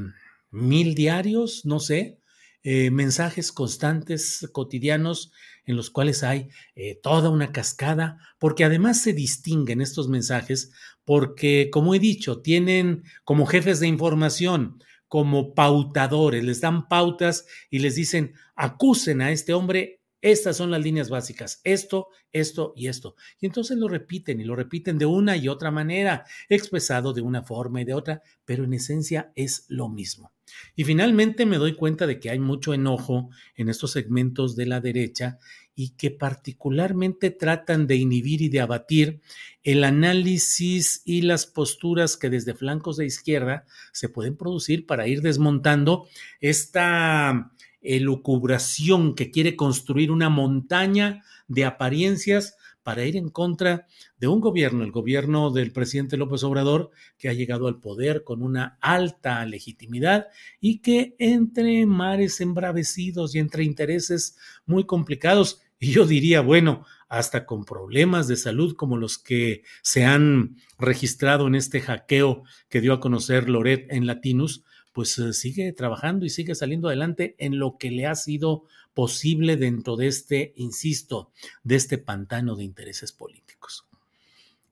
mil 0.50 0.94
diarios, 0.94 1.64
no 1.64 1.80
sé, 1.80 2.18
eh, 2.64 2.90
mensajes 2.90 3.52
constantes, 3.52 4.49
cotidianos, 4.52 5.32
en 5.64 5.76
los 5.76 5.90
cuales 5.90 6.25
hay 6.25 6.49
eh, 6.75 6.99
toda 7.00 7.30
una 7.30 7.52
cascada, 7.52 8.18
porque 8.38 8.64
además 8.64 9.00
se 9.00 9.12
distinguen 9.12 9.80
estos 9.80 10.09
mensajes, 10.09 10.73
porque, 11.04 11.71
como 11.73 11.94
he 11.94 12.00
dicho, 12.00 12.42
tienen 12.42 13.04
como 13.25 13.47
jefes 13.47 13.78
de 13.78 13.87
información, 13.87 14.82
como 15.06 15.54
pautadores, 15.54 16.42
les 16.42 16.61
dan 16.61 16.88
pautas 16.88 17.47
y 17.71 17.78
les 17.78 17.94
dicen, 17.94 18.35
acusen 18.56 19.23
a 19.23 19.30
este 19.30 19.54
hombre 19.54 20.01
estas 20.23 20.57
son 20.57 20.71
las 20.71 20.81
líneas 20.81 21.11
básicas, 21.11 21.61
esto, 21.64 22.09
esto 22.33 22.73
y 22.76 22.87
esto. 22.87 23.17
Y 23.41 23.47
entonces 23.47 23.76
lo 23.76 23.88
repiten 23.88 24.41
y 24.41 24.45
lo 24.45 24.55
repiten 24.55 24.97
de 24.97 25.05
una 25.05 25.37
y 25.37 25.49
otra 25.49 25.73
manera, 25.73 26.25
expresado 26.49 27.12
de 27.12 27.21
una 27.21 27.43
forma 27.43 27.81
y 27.81 27.85
de 27.85 27.95
otra, 27.95 28.23
pero 28.45 28.64
en 28.64 28.73
esencia 28.73 29.33
es 29.35 29.67
lo 29.69 29.88
mismo. 29.88 30.33
Y 30.76 30.85
finalmente 30.85 31.45
me 31.45 31.59
doy 31.59 31.75
cuenta 31.75 32.07
de 32.07 32.21
que 32.21 32.31
hay 32.31 32.38
mucho 32.38 32.73
enojo 32.73 33.31
en 33.57 33.69
estos 33.69 33.91
segmentos 33.91 34.55
de 34.55 34.67
la 34.67 34.81
derecha 34.81 35.38
y 35.75 35.91
que 35.91 36.11
particularmente 36.11 37.31
tratan 37.31 37.87
de 37.87 37.97
inhibir 37.97 38.43
y 38.43 38.49
de 38.49 38.61
abatir 38.61 39.21
el 39.64 39.83
análisis 39.85 41.02
y 41.05 41.23
las 41.23 41.47
posturas 41.47 42.17
que 42.17 42.31
desde 42.31 42.55
flancos 42.55 42.97
de 42.97 43.07
izquierda 43.07 43.64
se 43.93 44.09
pueden 44.09 44.37
producir 44.37 44.87
para 44.87 45.09
ir 45.09 45.23
desmontando 45.23 46.07
esta 46.41 47.52
elucubración 47.82 49.14
que 49.14 49.30
quiere 49.30 49.56
construir 49.56 50.10
una 50.10 50.28
montaña 50.28 51.24
de 51.48 51.64
apariencias 51.64 52.56
para 52.82 53.04
ir 53.04 53.16
en 53.16 53.28
contra 53.28 53.86
de 54.18 54.28
un 54.28 54.40
gobierno, 54.40 54.82
el 54.84 54.90
gobierno 54.90 55.50
del 55.50 55.72
presidente 55.72 56.16
López 56.16 56.42
Obrador, 56.42 56.90
que 57.18 57.28
ha 57.28 57.32
llegado 57.32 57.68
al 57.68 57.80
poder 57.80 58.24
con 58.24 58.42
una 58.42 58.78
alta 58.80 59.44
legitimidad 59.46 60.28
y 60.60 60.78
que 60.78 61.14
entre 61.18 61.86
mares 61.86 62.40
embravecidos 62.40 63.34
y 63.34 63.38
entre 63.38 63.64
intereses 63.64 64.36
muy 64.66 64.84
complicados, 64.84 65.60
y 65.78 65.90
yo 65.90 66.06
diría, 66.06 66.40
bueno, 66.40 66.84
hasta 67.08 67.44
con 67.44 67.64
problemas 67.64 68.28
de 68.28 68.36
salud 68.36 68.76
como 68.76 68.96
los 68.96 69.18
que 69.18 69.64
se 69.82 70.04
han 70.04 70.56
registrado 70.78 71.46
en 71.46 71.56
este 71.56 71.80
hackeo 71.80 72.44
que 72.68 72.80
dio 72.80 72.92
a 72.92 73.00
conocer 73.00 73.50
Loret 73.50 73.92
en 73.92 74.06
Latinus, 74.06 74.64
pues 74.92 75.18
eh, 75.18 75.32
sigue 75.32 75.72
trabajando 75.72 76.25
y 76.25 76.30
sigue 76.30 76.54
saliendo 76.54 76.88
adelante 76.88 77.34
en 77.38 77.58
lo 77.58 77.76
que 77.78 77.90
le 77.90 78.06
ha 78.06 78.14
sido 78.14 78.64
posible 78.94 79.56
dentro 79.56 79.96
de 79.96 80.06
este, 80.06 80.52
insisto, 80.56 81.32
de 81.62 81.76
este 81.76 81.99
pantano 81.99 82.56
de 82.56 82.64
intereses 82.64 83.12
políticos. 83.12 83.87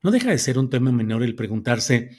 No 0.03 0.11
deja 0.11 0.31
de 0.31 0.39
ser 0.39 0.59
un 0.59 0.71
tema 0.71 0.93
menor 0.93 1.23
el 1.23 1.35
preguntarse, 1.35 2.11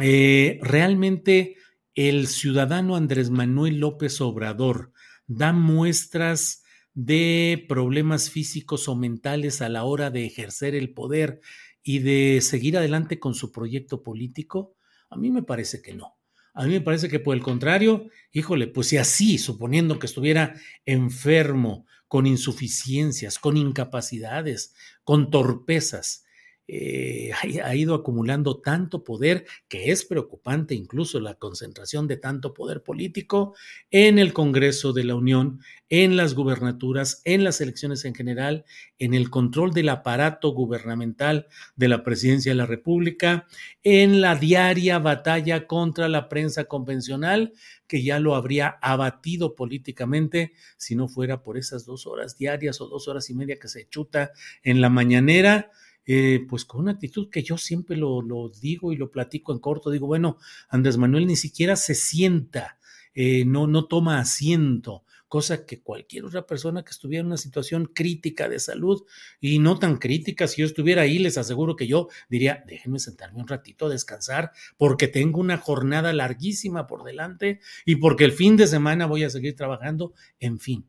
eh, 0.00 0.58
¿realmente 0.62 1.56
el 1.94 2.28
ciudadano 2.28 2.96
Andrés 2.96 3.30
Manuel 3.30 3.78
López 3.78 4.20
Obrador 4.20 4.92
da 5.26 5.52
muestras 5.52 6.64
de 6.94 7.64
problemas 7.68 8.30
físicos 8.30 8.88
o 8.88 8.96
mentales 8.96 9.62
a 9.62 9.68
la 9.68 9.84
hora 9.84 10.10
de 10.10 10.26
ejercer 10.26 10.74
el 10.74 10.92
poder 10.92 11.40
y 11.82 12.00
de 12.00 12.40
seguir 12.40 12.76
adelante 12.76 13.18
con 13.18 13.34
su 13.34 13.52
proyecto 13.52 14.02
político? 14.02 14.74
A 15.08 15.16
mí 15.16 15.30
me 15.30 15.42
parece 15.42 15.82
que 15.82 15.94
no. 15.94 16.19
A 16.54 16.64
mí 16.66 16.72
me 16.72 16.80
parece 16.80 17.08
que 17.08 17.20
por 17.20 17.36
el 17.36 17.42
contrario, 17.42 18.08
híjole, 18.32 18.66
pues 18.66 18.88
si 18.88 18.96
así, 18.96 19.38
suponiendo 19.38 19.98
que 19.98 20.06
estuviera 20.06 20.54
enfermo, 20.84 21.86
con 22.10 22.26
insuficiencias, 22.26 23.38
con 23.38 23.56
incapacidades, 23.56 24.74
con 25.04 25.30
torpezas, 25.30 26.24
eh, 26.72 27.32
ha 27.64 27.74
ido 27.74 27.96
acumulando 27.96 28.60
tanto 28.60 29.02
poder 29.02 29.44
que 29.66 29.90
es 29.90 30.04
preocupante 30.04 30.72
incluso 30.72 31.18
la 31.18 31.34
concentración 31.34 32.06
de 32.06 32.16
tanto 32.16 32.54
poder 32.54 32.84
político 32.84 33.56
en 33.90 34.20
el 34.20 34.32
Congreso 34.32 34.92
de 34.92 35.02
la 35.02 35.16
Unión, 35.16 35.58
en 35.88 36.16
las 36.16 36.34
gubernaturas, 36.34 37.22
en 37.24 37.42
las 37.42 37.60
elecciones 37.60 38.04
en 38.04 38.14
general, 38.14 38.64
en 39.00 39.14
el 39.14 39.30
control 39.30 39.72
del 39.72 39.88
aparato 39.88 40.50
gubernamental 40.50 41.48
de 41.74 41.88
la 41.88 42.04
presidencia 42.04 42.52
de 42.52 42.56
la 42.56 42.66
República, 42.66 43.48
en 43.82 44.20
la 44.20 44.36
diaria 44.36 45.00
batalla 45.00 45.66
contra 45.66 46.08
la 46.08 46.28
prensa 46.28 46.66
convencional 46.66 47.52
que 47.88 48.04
ya 48.04 48.20
lo 48.20 48.36
habría 48.36 48.78
abatido 48.80 49.56
políticamente 49.56 50.52
si 50.76 50.94
no 50.94 51.08
fuera 51.08 51.42
por 51.42 51.58
esas 51.58 51.84
dos 51.84 52.06
horas 52.06 52.38
diarias 52.38 52.80
o 52.80 52.86
dos 52.86 53.08
horas 53.08 53.28
y 53.28 53.34
media 53.34 53.58
que 53.58 53.66
se 53.66 53.88
chuta 53.88 54.30
en 54.62 54.80
la 54.80 54.88
mañanera 54.88 55.72
eh, 56.12 56.44
pues 56.48 56.64
con 56.64 56.80
una 56.80 56.90
actitud 56.90 57.30
que 57.30 57.44
yo 57.44 57.56
siempre 57.56 57.96
lo, 57.96 58.50
digo 58.60 58.92
y 58.92 58.96
lo 58.96 59.12
platico 59.12 59.52
en 59.52 59.60
corto, 59.60 59.90
digo, 59.90 60.08
bueno, 60.08 60.38
Andrés 60.68 60.96
Manuel 60.96 61.24
ni 61.28 61.36
siquiera 61.36 61.76
se 61.76 61.94
sienta, 61.94 62.80
eh, 63.14 63.44
no, 63.44 63.68
no 63.68 63.84
toma 63.86 64.18
asiento, 64.18 65.04
cosa 65.28 65.64
que 65.64 65.80
cualquier 65.80 66.24
otra 66.24 66.48
persona 66.48 66.82
que 66.82 66.90
estuviera 66.90 67.20
en 67.20 67.28
una 67.28 67.36
situación 67.36 67.92
crítica 67.94 68.48
de 68.48 68.58
salud 68.58 69.04
y 69.40 69.60
no 69.60 69.78
tan 69.78 69.98
crítica, 69.98 70.48
si 70.48 70.62
yo 70.62 70.66
estuviera 70.66 71.02
ahí, 71.02 71.20
les 71.20 71.38
aseguro 71.38 71.76
que 71.76 71.86
yo 71.86 72.08
diría, 72.28 72.64
déjenme 72.66 72.98
sentarme 72.98 73.38
un 73.38 73.46
ratito 73.46 73.86
a 73.86 73.90
descansar 73.90 74.50
porque 74.76 75.06
tengo 75.06 75.38
una 75.38 75.58
jornada 75.58 76.12
larguísima 76.12 76.88
por 76.88 77.04
delante 77.04 77.60
y 77.86 77.94
porque 77.94 78.24
el 78.24 78.32
fin 78.32 78.56
de 78.56 78.66
semana 78.66 79.06
voy 79.06 79.22
a 79.22 79.30
seguir 79.30 79.54
trabajando, 79.54 80.12
en 80.40 80.58
fin. 80.58 80.88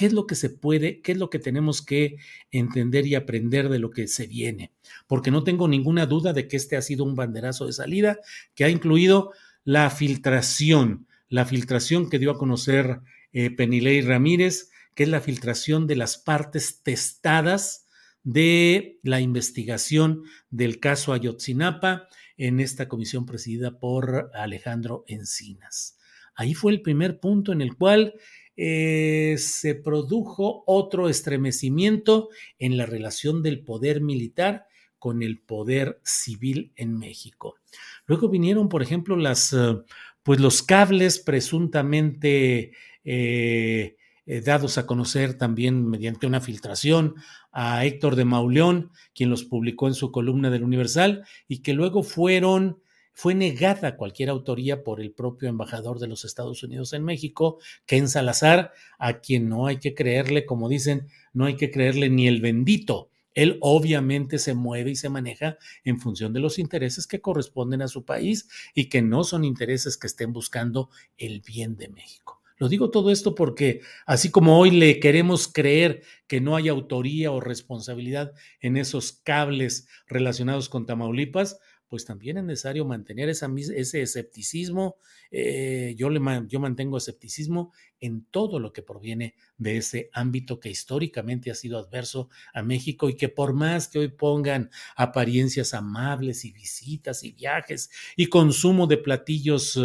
¿Qué 0.00 0.06
es 0.06 0.14
lo 0.14 0.26
que 0.26 0.34
se 0.34 0.48
puede, 0.48 1.02
qué 1.02 1.12
es 1.12 1.18
lo 1.18 1.28
que 1.28 1.38
tenemos 1.38 1.82
que 1.82 2.16
entender 2.50 3.06
y 3.06 3.16
aprender 3.16 3.68
de 3.68 3.78
lo 3.78 3.90
que 3.90 4.08
se 4.08 4.26
viene? 4.26 4.72
Porque 5.06 5.30
no 5.30 5.44
tengo 5.44 5.68
ninguna 5.68 6.06
duda 6.06 6.32
de 6.32 6.48
que 6.48 6.56
este 6.56 6.78
ha 6.78 6.80
sido 6.80 7.04
un 7.04 7.14
banderazo 7.14 7.66
de 7.66 7.74
salida 7.74 8.18
que 8.54 8.64
ha 8.64 8.70
incluido 8.70 9.32
la 9.62 9.90
filtración, 9.90 11.06
la 11.28 11.44
filtración 11.44 12.08
que 12.08 12.18
dio 12.18 12.30
a 12.30 12.38
conocer 12.38 13.02
eh, 13.34 13.50
Penilei 13.50 14.00
Ramírez, 14.00 14.70
que 14.94 15.02
es 15.02 15.10
la 15.10 15.20
filtración 15.20 15.86
de 15.86 15.96
las 15.96 16.16
partes 16.16 16.80
testadas 16.82 17.84
de 18.22 19.00
la 19.02 19.20
investigación 19.20 20.22
del 20.48 20.80
caso 20.80 21.12
Ayotzinapa 21.12 22.08
en 22.38 22.60
esta 22.60 22.88
comisión 22.88 23.26
presidida 23.26 23.78
por 23.78 24.30
Alejandro 24.32 25.04
Encinas. 25.08 25.98
Ahí 26.34 26.54
fue 26.54 26.72
el 26.72 26.80
primer 26.80 27.20
punto 27.20 27.52
en 27.52 27.60
el 27.60 27.76
cual 27.76 28.14
eh, 28.62 29.36
se 29.38 29.74
produjo 29.74 30.64
otro 30.66 31.08
estremecimiento 31.08 32.28
en 32.58 32.76
la 32.76 32.84
relación 32.84 33.42
del 33.42 33.64
poder 33.64 34.02
militar 34.02 34.66
con 34.98 35.22
el 35.22 35.38
poder 35.38 35.98
civil 36.04 36.70
en 36.76 36.98
México. 36.98 37.56
Luego 38.04 38.28
vinieron, 38.28 38.68
por 38.68 38.82
ejemplo, 38.82 39.16
las, 39.16 39.54
eh, 39.54 39.78
pues 40.22 40.40
los 40.40 40.62
cables 40.62 41.20
presuntamente 41.20 42.72
eh, 43.02 43.96
dados 44.44 44.76
a 44.76 44.84
conocer 44.84 45.38
también 45.38 45.88
mediante 45.88 46.26
una 46.26 46.42
filtración 46.42 47.14
a 47.52 47.86
Héctor 47.86 48.14
de 48.14 48.26
Mauleón, 48.26 48.90
quien 49.14 49.30
los 49.30 49.44
publicó 49.44 49.88
en 49.88 49.94
su 49.94 50.12
columna 50.12 50.50
del 50.50 50.64
Universal, 50.64 51.24
y 51.48 51.62
que 51.62 51.72
luego 51.72 52.02
fueron 52.02 52.82
fue 53.20 53.34
negada 53.34 53.98
cualquier 53.98 54.30
autoría 54.30 54.82
por 54.82 54.98
el 54.98 55.12
propio 55.12 55.50
embajador 55.50 55.98
de 55.98 56.06
los 56.06 56.24
Estados 56.24 56.62
Unidos 56.62 56.94
en 56.94 57.04
México, 57.04 57.58
Ken 57.84 58.08
Salazar, 58.08 58.72
a 58.98 59.20
quien 59.20 59.50
no 59.50 59.66
hay 59.66 59.76
que 59.76 59.94
creerle, 59.94 60.46
como 60.46 60.70
dicen, 60.70 61.06
no 61.34 61.44
hay 61.44 61.58
que 61.58 61.70
creerle 61.70 62.08
ni 62.08 62.28
el 62.28 62.40
bendito. 62.40 63.10
Él 63.34 63.58
obviamente 63.60 64.38
se 64.38 64.54
mueve 64.54 64.92
y 64.92 64.96
se 64.96 65.10
maneja 65.10 65.58
en 65.84 66.00
función 66.00 66.32
de 66.32 66.40
los 66.40 66.58
intereses 66.58 67.06
que 67.06 67.20
corresponden 67.20 67.82
a 67.82 67.88
su 67.88 68.06
país 68.06 68.48
y 68.74 68.88
que 68.88 69.02
no 69.02 69.22
son 69.22 69.44
intereses 69.44 69.98
que 69.98 70.06
estén 70.06 70.32
buscando 70.32 70.88
el 71.18 71.42
bien 71.42 71.76
de 71.76 71.90
México. 71.90 72.40
Lo 72.56 72.70
digo 72.70 72.90
todo 72.90 73.10
esto 73.10 73.34
porque 73.34 73.82
así 74.06 74.30
como 74.30 74.58
hoy 74.58 74.70
le 74.70 74.98
queremos 74.98 75.46
creer 75.46 76.04
que 76.26 76.40
no 76.40 76.56
hay 76.56 76.68
autoría 76.68 77.32
o 77.32 77.40
responsabilidad 77.40 78.32
en 78.60 78.78
esos 78.78 79.12
cables 79.12 79.88
relacionados 80.06 80.70
con 80.70 80.86
Tamaulipas, 80.86 81.58
pues 81.90 82.04
también 82.04 82.38
es 82.38 82.44
necesario 82.44 82.84
mantener 82.84 83.28
ese 83.28 84.00
escepticismo. 84.00 84.96
Eh, 85.32 85.96
yo, 85.98 86.08
yo 86.46 86.60
mantengo 86.60 86.96
escepticismo 86.96 87.72
en 87.98 88.24
todo 88.30 88.60
lo 88.60 88.72
que 88.72 88.82
proviene 88.82 89.34
de 89.58 89.78
ese 89.78 90.08
ámbito 90.12 90.60
que 90.60 90.70
históricamente 90.70 91.50
ha 91.50 91.56
sido 91.56 91.78
adverso 91.78 92.30
a 92.54 92.62
México 92.62 93.08
y 93.08 93.16
que 93.16 93.28
por 93.28 93.54
más 93.54 93.88
que 93.88 93.98
hoy 93.98 94.08
pongan 94.08 94.70
apariencias 94.94 95.74
amables 95.74 96.44
y 96.44 96.52
visitas 96.52 97.24
y 97.24 97.32
viajes 97.32 97.90
y 98.16 98.26
consumo 98.26 98.86
de 98.86 98.96
platillos 98.96 99.76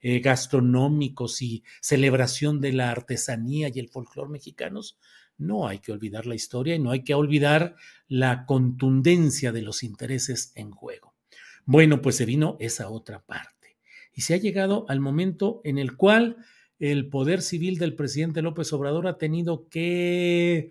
eh, 0.00 0.20
gastronómicos 0.20 1.42
y 1.42 1.62
celebración 1.82 2.62
de 2.62 2.72
la 2.72 2.90
artesanía 2.90 3.68
y 3.68 3.78
el 3.80 3.90
folclore 3.90 4.30
mexicanos, 4.30 4.98
no 5.36 5.68
hay 5.68 5.80
que 5.80 5.92
olvidar 5.92 6.24
la 6.24 6.34
historia 6.34 6.74
y 6.74 6.78
no 6.78 6.90
hay 6.90 7.04
que 7.04 7.14
olvidar 7.14 7.76
la 8.08 8.46
contundencia 8.46 9.52
de 9.52 9.60
los 9.60 9.82
intereses 9.82 10.52
en 10.54 10.70
juego. 10.70 11.09
Bueno, 11.64 12.02
pues 12.02 12.16
se 12.16 12.26
vino 12.26 12.56
esa 12.60 12.88
otra 12.88 13.24
parte. 13.24 13.78
Y 14.12 14.22
se 14.22 14.34
ha 14.34 14.38
llegado 14.38 14.86
al 14.88 15.00
momento 15.00 15.60
en 15.64 15.78
el 15.78 15.96
cual 15.96 16.36
el 16.78 17.08
poder 17.08 17.42
civil 17.42 17.78
del 17.78 17.94
presidente 17.94 18.42
López 18.42 18.72
Obrador 18.72 19.06
ha 19.06 19.18
tenido 19.18 19.68
que 19.68 20.70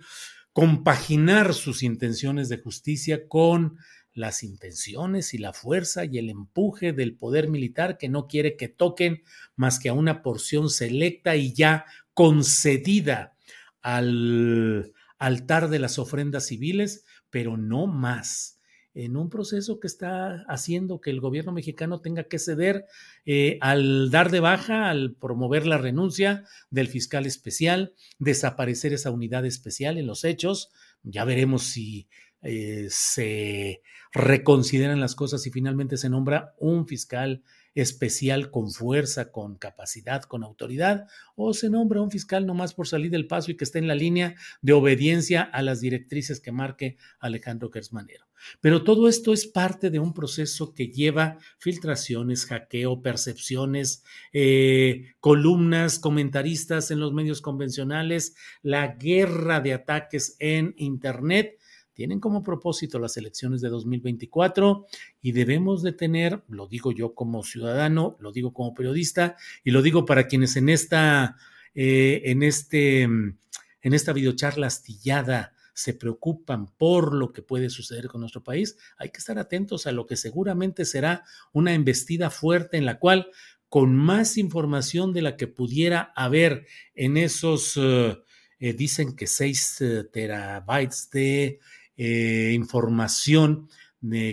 compaginar 0.54 1.54
sus 1.54 1.84
intenciones 1.84 2.50
de 2.50 2.58
justicia 2.58 3.28
con 3.28 3.78
las 4.14 4.44
intenciones 4.44 5.34
y 5.34 5.38
la 5.38 5.54
fuerza 5.54 6.04
y 6.06 6.18
el 6.18 6.30
empuje 6.30 6.92
del 6.94 7.16
poder 7.16 7.48
militar 7.48 7.98
que 7.98 8.10
no 8.10 8.28
quiere 8.28 8.58
que 8.58 8.68
toquen 8.68 9.24
más 9.56 9.80
que 9.80 9.90
a 9.90 9.94
una 9.94 10.22
porción 10.22 10.70
selecta 10.70 11.36
y 11.36 11.54
ya 11.54 11.86
concedida 12.14 13.38
al 13.82 14.94
altar 15.18 15.70
de 15.70 15.80
las 15.80 16.00
ofrendas 16.00 16.48
civiles, 16.48 17.06
pero 17.30 17.56
no 17.56 17.88
más 17.88 18.59
en 18.94 19.18
un 19.18 19.30
proceso 19.30 19.80
que 19.80 19.88
está 19.88 20.44
haciendo 20.48 21.00
que 21.00 21.10
el 21.10 21.20
gobierno 21.20 21.52
mexicano 21.52 22.02
tenga 22.02 22.24
que 22.24 22.40
ceder 22.40 22.86
eh, 23.26 23.58
al 23.62 24.10
dar 24.12 24.32
de 24.32 24.40
baja, 24.40 24.90
al 24.90 25.14
promover 25.14 25.66
la 25.66 25.78
renuncia 25.78 26.44
del 26.70 26.88
fiscal 26.88 27.26
especial, 27.26 27.94
desaparecer 28.18 28.94
esa 28.94 29.12
unidad 29.12 29.46
especial 29.46 29.98
en 29.98 30.08
los 30.08 30.24
hechos. 30.24 30.70
Ya 31.04 31.24
veremos 31.24 31.64
si 31.64 32.08
eh, 32.42 32.88
se 32.90 33.82
reconsideran 34.12 35.00
las 35.00 35.16
cosas 35.16 35.46
y 35.46 35.52
finalmente 35.52 35.98
se 35.98 36.10
nombra 36.10 36.56
un 36.58 36.88
fiscal 36.88 37.44
especial 37.82 38.52
con 38.52 38.72
fuerza, 38.72 39.32
con 39.32 39.56
capacidad, 39.56 40.24
con 40.24 40.44
autoridad, 40.44 41.08
o 41.36 41.54
se 41.54 41.70
nombra 41.70 42.02
un 42.02 42.12
fiscal 42.12 42.46
nomás 42.46 42.74
por 42.74 42.88
salir 42.88 43.12
del 43.12 43.28
paso 43.28 43.52
y 43.52 43.58
que 43.58 43.64
esté 43.64 43.80
en 43.80 43.88
la 43.88 43.96
línea 43.96 44.36
de 44.62 44.74
obediencia 44.74 45.42
a 45.42 45.62
las 45.62 45.82
directrices 45.82 46.40
que 46.40 46.52
marque 46.52 46.98
Alejandro 47.20 47.70
Gersmanero. 47.72 48.30
Pero 48.62 48.84
todo 48.84 49.08
esto 49.08 49.34
es 49.34 49.48
parte 49.48 49.90
de 49.90 50.00
un 50.00 50.14
proceso 50.14 50.74
que 50.74 50.88
lleva 50.88 51.38
filtraciones, 51.58 52.46
hackeo, 52.46 53.02
percepciones, 53.02 54.04
eh, 54.34 55.14
columnas, 55.20 56.00
comentaristas 56.00 56.92
en 56.92 57.00
los 57.00 57.14
medios 57.14 57.42
convencionales, 57.42 58.36
la 58.62 58.88
guerra 58.88 59.60
de 59.60 59.74
ataques 59.74 60.36
en 60.40 60.74
Internet 60.78 61.60
tienen 62.00 62.22
como 62.22 62.44
propósito 62.44 62.98
las 62.98 63.18
elecciones 63.18 63.60
de 63.60 63.68
2024 63.68 64.86
y 65.22 65.34
debemos 65.34 65.84
de 65.84 65.92
tener, 65.92 66.42
lo 66.48 66.66
digo 66.66 66.94
yo 66.94 67.14
como 67.14 67.44
ciudadano, 67.44 68.16
lo 68.22 68.32
digo 68.32 68.54
como 68.54 68.74
periodista 68.74 69.36
y 69.66 69.72
lo 69.72 69.82
digo 69.82 70.06
para 70.06 70.26
quienes 70.28 70.56
en 70.56 70.70
esta, 70.70 71.36
eh, 71.76 72.22
en 72.24 72.42
este, 72.42 73.02
en 73.02 73.36
esta 73.82 74.14
videocharla 74.14 74.68
astillada 74.68 75.52
se 75.74 75.94
preocupan 75.94 76.68
por 76.78 77.14
lo 77.14 77.34
que 77.34 77.42
puede 77.42 77.70
suceder 77.70 78.08
con 78.08 78.22
nuestro 78.22 78.46
país, 78.46 78.78
hay 78.98 79.10
que 79.10 79.18
estar 79.18 79.38
atentos 79.38 79.86
a 79.86 79.92
lo 79.92 80.08
que 80.08 80.16
seguramente 80.16 80.86
será 80.86 81.26
una 81.52 81.74
embestida 81.74 82.30
fuerte 82.30 82.78
en 82.78 82.86
la 82.86 82.98
cual 82.98 83.28
con 83.68 83.94
más 83.94 84.38
información 84.38 85.12
de 85.12 85.22
la 85.22 85.36
que 85.36 85.48
pudiera 85.48 86.14
haber 86.16 86.66
en 86.96 87.18
esos, 87.18 87.76
eh, 87.76 88.18
eh, 88.62 88.74
dicen 88.74 89.16
que 89.16 89.26
6 89.26 89.82
eh, 89.82 90.04
terabytes 90.12 91.10
de 91.12 91.60
información 92.00 93.70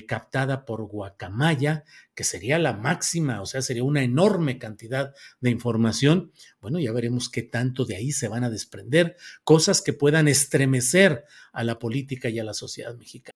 captada 0.07 0.65
por 0.65 0.87
Guacamaya, 0.87 1.83
que 2.15 2.23
sería 2.23 2.59
la 2.59 2.73
máxima, 2.73 3.43
o 3.43 3.47
sea, 3.47 3.63
sería 3.63 3.83
una 3.83 4.05
enorme 4.05 4.59
cantidad 4.59 5.13
de 5.41 5.51
información. 5.51 6.31
Bueno, 6.61 6.79
ya 6.79 6.93
veremos 6.93 7.29
qué 7.29 7.43
tanto 7.43 7.85
de 7.85 7.97
ahí 7.97 8.13
se 8.13 8.29
van 8.29 8.45
a 8.45 8.51
desprender 8.51 9.17
cosas 9.43 9.83
que 9.83 9.93
puedan 9.93 10.29
estremecer 10.29 11.25
a 11.53 11.65
la 11.65 11.79
política 11.81 12.29
y 12.29 12.39
a 12.39 12.45
la 12.45 12.55
sociedad 12.55 12.95
mexicana. 12.97 13.36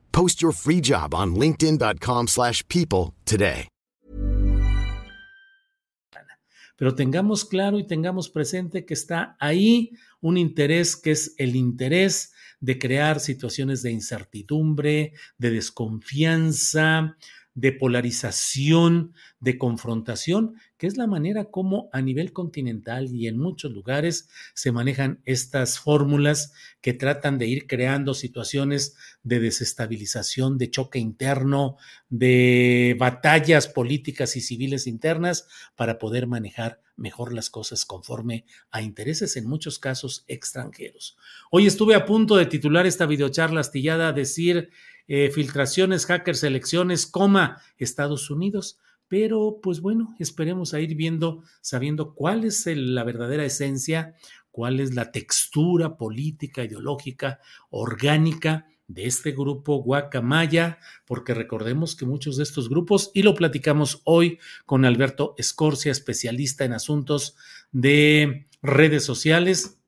Post 0.11 0.41
your 0.41 0.53
free 0.53 0.79
job 0.81 1.13
on 1.13 1.35
linkedin.com 1.35 2.27
slash 2.27 2.63
people 2.67 3.13
today. 3.25 3.67
Pero 6.81 6.95
tengamos 6.95 7.45
claro 7.45 7.77
y 7.77 7.85
tengamos 7.85 8.27
presente 8.27 8.85
que 8.85 8.95
está 8.95 9.37
ahí 9.39 9.91
un 10.19 10.35
interés 10.35 10.95
que 10.95 11.11
es 11.11 11.35
el 11.37 11.55
interés 11.55 12.33
de 12.59 12.79
crear 12.79 13.19
situaciones 13.19 13.83
de 13.83 13.91
incertidumbre, 13.91 15.13
de 15.37 15.51
desconfianza, 15.51 17.17
de 17.53 17.73
polarización, 17.73 19.13
de 19.39 19.57
confrontación, 19.57 20.55
que 20.77 20.87
es 20.87 20.97
la 20.97 21.05
manera 21.05 21.45
como 21.45 21.89
a 21.91 22.01
nivel 22.01 22.31
continental 22.31 23.13
y 23.13 23.27
en 23.27 23.37
muchos 23.37 23.71
lugares 23.71 24.29
se 24.53 24.71
manejan 24.71 25.21
estas 25.25 25.79
fórmulas 25.79 26.53
que 26.81 26.93
tratan 26.93 27.37
de 27.37 27.47
ir 27.47 27.67
creando 27.67 28.13
situaciones 28.13 28.95
de 29.23 29.39
desestabilización, 29.39 30.57
de 30.57 30.71
choque 30.71 30.99
interno, 30.99 31.77
de 32.09 32.95
batallas 32.97 33.67
políticas 33.67 34.35
y 34.35 34.41
civiles 34.41 34.87
internas 34.87 35.47
para 35.75 35.99
poder 35.99 36.27
manejar 36.27 36.81
mejor 36.95 37.33
las 37.33 37.49
cosas 37.49 37.83
conforme 37.83 38.45
a 38.69 38.81
intereses 38.81 39.35
en 39.35 39.47
muchos 39.47 39.79
casos 39.79 40.23
extranjeros. 40.27 41.17
Hoy 41.49 41.65
estuve 41.65 41.95
a 41.95 42.05
punto 42.05 42.37
de 42.37 42.45
titular 42.45 42.85
esta 42.85 43.05
videocharla 43.05 43.59
astillada, 43.59 44.13
decir 44.13 44.69
eh, 45.07 45.31
filtraciones, 45.31 46.05
hackers, 46.05 46.43
elecciones, 46.43 47.05
coma, 47.07 47.61
Estados 47.77 48.29
Unidos. 48.29 48.79
Pero, 49.07 49.59
pues 49.61 49.81
bueno, 49.81 50.15
esperemos 50.19 50.73
a 50.73 50.79
ir 50.79 50.95
viendo, 50.95 51.43
sabiendo 51.59 52.13
cuál 52.15 52.45
es 52.45 52.65
la 52.65 53.03
verdadera 53.03 53.43
esencia, 53.43 54.15
cuál 54.51 54.79
es 54.79 54.95
la 54.95 55.11
textura 55.11 55.97
política, 55.97 56.63
ideológica, 56.63 57.39
orgánica 57.69 58.67
de 58.87 59.05
este 59.05 59.31
grupo 59.31 59.81
Guacamaya, 59.81 60.79
porque 61.05 61.33
recordemos 61.33 61.95
que 61.95 62.05
muchos 62.05 62.37
de 62.37 62.43
estos 62.43 62.69
grupos, 62.69 63.11
y 63.13 63.23
lo 63.23 63.35
platicamos 63.35 64.01
hoy 64.03 64.39
con 64.65 64.85
Alberto 64.85 65.33
Escorcia, 65.37 65.91
especialista 65.91 66.65
en 66.65 66.73
asuntos 66.73 67.35
de 67.71 68.47
redes 68.61 69.03
sociales, 69.03 69.79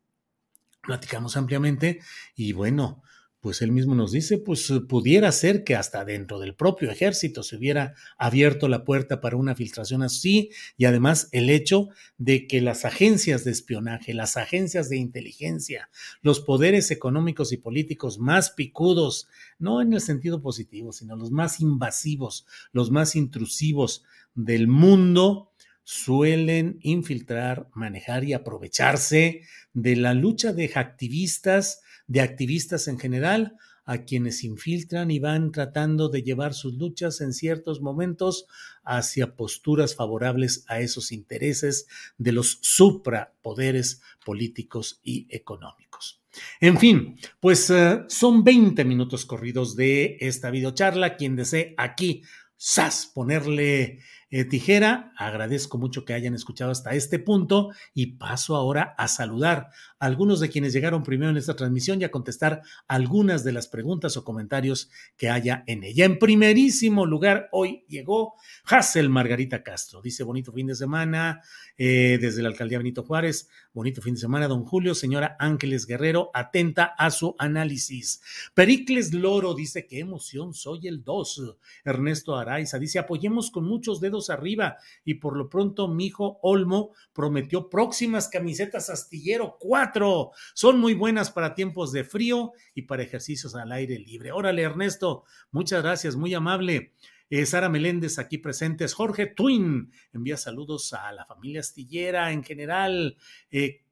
platicamos 0.82 1.38
ampliamente 1.38 1.99
y 2.36 2.54
bueno, 2.54 3.02
pues 3.43 3.62
él 3.62 3.73
mismo 3.73 3.93
nos 3.93 4.13
dice, 4.13 4.38
pues 4.38 4.69
eh, 4.69 4.79
pudiera 4.79 5.29
ser 5.34 5.65
que 5.65 5.75
hasta 5.75 6.06
dentro 6.06 6.39
del 6.39 6.56
propio 6.56 6.89
ejército 6.89 7.43
se 7.43 7.58
hubiera 7.58 7.93
abierto 8.17 8.69
la 8.69 8.86
puerta 8.86 9.19
para 9.19 9.36
una 9.36 9.53
filtración 9.53 10.01
así 10.01 10.51
y 10.77 10.86
además 10.86 11.27
el 11.34 11.49
hecho 11.49 11.89
de 12.17 12.47
que 12.47 12.62
las 12.62 12.86
agencias 12.86 13.43
de 13.43 13.51
espionaje, 13.51 14.13
las 14.13 14.38
agencias 14.38 14.88
de 14.88 14.95
inteligencia, 14.95 15.89
los 16.21 16.39
poderes 16.39 16.89
económicos 16.89 17.51
y 17.51 17.58
políticos 17.58 18.17
más 18.17 18.51
picudos, 18.51 19.27
no 19.60 19.82
en 19.82 19.91
el 19.91 19.99
sentido 19.99 20.41
positivo, 20.41 20.93
sino 20.93 21.17
los 21.17 21.32
más 21.32 21.60
invasivos, 21.60 22.45
los 22.71 22.91
más 22.91 23.13
intrusivos 23.13 24.06
del 24.36 24.69
mundo, 24.69 25.51
suelen 25.84 26.79
infiltrar, 26.82 27.67
manejar 27.73 28.23
y 28.23 28.32
aprovecharse 28.32 29.41
de 29.73 29.97
la 29.97 30.13
lucha 30.13 30.53
de 30.53 30.71
activistas 30.75 31.82
de 32.07 32.21
activistas 32.21 32.87
en 32.87 32.99
general, 32.99 33.57
a 33.85 34.03
quienes 34.03 34.43
infiltran 34.43 35.11
y 35.11 35.19
van 35.19 35.51
tratando 35.51 36.09
de 36.09 36.23
llevar 36.23 36.53
sus 36.53 36.73
luchas 36.75 37.21
en 37.21 37.33
ciertos 37.33 37.81
momentos 37.81 38.45
hacia 38.83 39.35
posturas 39.35 39.95
favorables 39.95 40.63
a 40.67 40.79
esos 40.79 41.11
intereses 41.11 41.87
de 42.17 42.31
los 42.31 42.59
suprapoderes 42.61 44.01
políticos 44.25 44.99
y 45.03 45.27
económicos. 45.29 46.21
En 46.59 46.79
fin, 46.79 47.19
pues 47.39 47.69
uh, 47.69 48.05
son 48.07 48.43
20 48.43 48.85
minutos 48.85 49.25
corridos 49.25 49.75
de 49.75 50.17
esta 50.19 50.49
videocharla. 50.49 51.15
Quien 51.15 51.35
desee 51.35 51.75
aquí, 51.77 52.23
sas, 52.57 53.11
ponerle 53.13 53.99
eh, 54.36 54.46
tijera. 54.46 55.13
Agradezco 55.15 55.78
mucho 55.78 56.06
que 56.06 56.15
hayan 56.15 56.34
escuchado 56.34 56.72
hasta 56.72 56.96
este 56.96 57.19
punto 57.19 57.69
y 57.93 58.13
paso 58.17 58.56
ahora 58.56 58.96
a 58.98 59.08
saludar 59.08 59.67
a 60.00 60.06
algunos 60.08 60.39
de 60.39 60.50
quienes 60.50 60.74
llegaron 60.74 61.04
primero 61.04 61.30
en 61.30 61.38
esta 61.38 61.56
transmisión 61.56 62.02
y 62.02 62.04
a 62.04 62.10
contestar 62.10 62.63
algunas 62.88 63.43
de 63.43 63.52
las 63.52 63.67
preguntas 63.67 64.17
o 64.17 64.24
comentarios 64.24 64.89
que 65.17 65.30
haya 65.30 65.63
en 65.67 65.84
ella. 65.84 66.06
En 66.06 66.17
primerísimo 66.17 67.06
lugar, 67.06 67.48
hoy 67.52 67.86
llegó 67.88 68.34
Hassel 68.65 69.08
Margarita 69.08 69.62
Castro. 69.62 70.02
Dice 70.02 70.24
bonito 70.24 70.52
fin 70.52 70.65
de 70.65 70.74
semana 70.74 71.41
eh, 71.78 72.17
desde 72.19 72.41
la 72.41 72.50
alcaldía 72.50 72.80
Benito 72.80 73.04
Juárez. 73.04 73.50
Bonito 73.72 74.02
fin 74.02 74.15
de 74.15 74.22
semana, 74.22 74.48
don 74.48 74.65
Julio. 74.65 74.96
Señora 74.96 75.36
Ángeles 75.39 75.86
Guerrero, 75.86 76.32
atenta 76.34 76.86
a 76.98 77.12
su 77.12 77.36
análisis. 77.38 78.19
Pericles 78.56 79.13
Loro 79.13 79.54
dice, 79.54 79.86
qué 79.86 80.00
emoción, 80.00 80.56
soy 80.56 80.88
el 80.88 81.04
2. 81.04 81.58
Ernesto 81.86 82.36
Araiza 82.36 82.80
dice, 82.80 82.98
apoyemos 82.98 83.52
con 83.52 83.65
muchos 83.65 84.02
dedos 84.02 84.22
arriba. 84.29 84.77
Y 85.03 85.15
por 85.15 85.38
lo 85.38 85.49
pronto, 85.49 85.88
mi 85.88 86.07
hijo 86.07 86.39
Olmo 86.41 86.93
prometió 87.13 87.69
próximas 87.69 88.27
camisetas 88.27 88.89
astillero, 88.89 89.57
cuatro. 89.59 90.31
Son 90.53 90.79
muy 90.79 90.93
buenas 90.93 91.31
para 91.31 91.55
tiempos 91.55 91.91
de 91.91 92.03
frío 92.03 92.53
y 92.73 92.83
para 92.83 93.03
ejercicios 93.03 93.55
al 93.55 93.71
aire 93.71 93.99
libre. 93.99 94.31
Órale, 94.31 94.63
Ernesto, 94.63 95.23
muchas 95.51 95.83
gracias, 95.83 96.15
muy 96.15 96.33
amable. 96.33 96.93
Eh, 97.29 97.45
Sara 97.45 97.69
Meléndez 97.69 98.19
aquí 98.19 98.38
presentes. 98.38 98.93
Jorge 98.93 99.27
Twin 99.27 99.91
envía 100.13 100.38
saludos 100.38 100.93
a 100.93 101.12
la 101.12 101.25
familia 101.25 101.62
astillera 101.62 102.31
en 102.31 102.43
general. 102.43 103.17
Eh, 103.49 103.83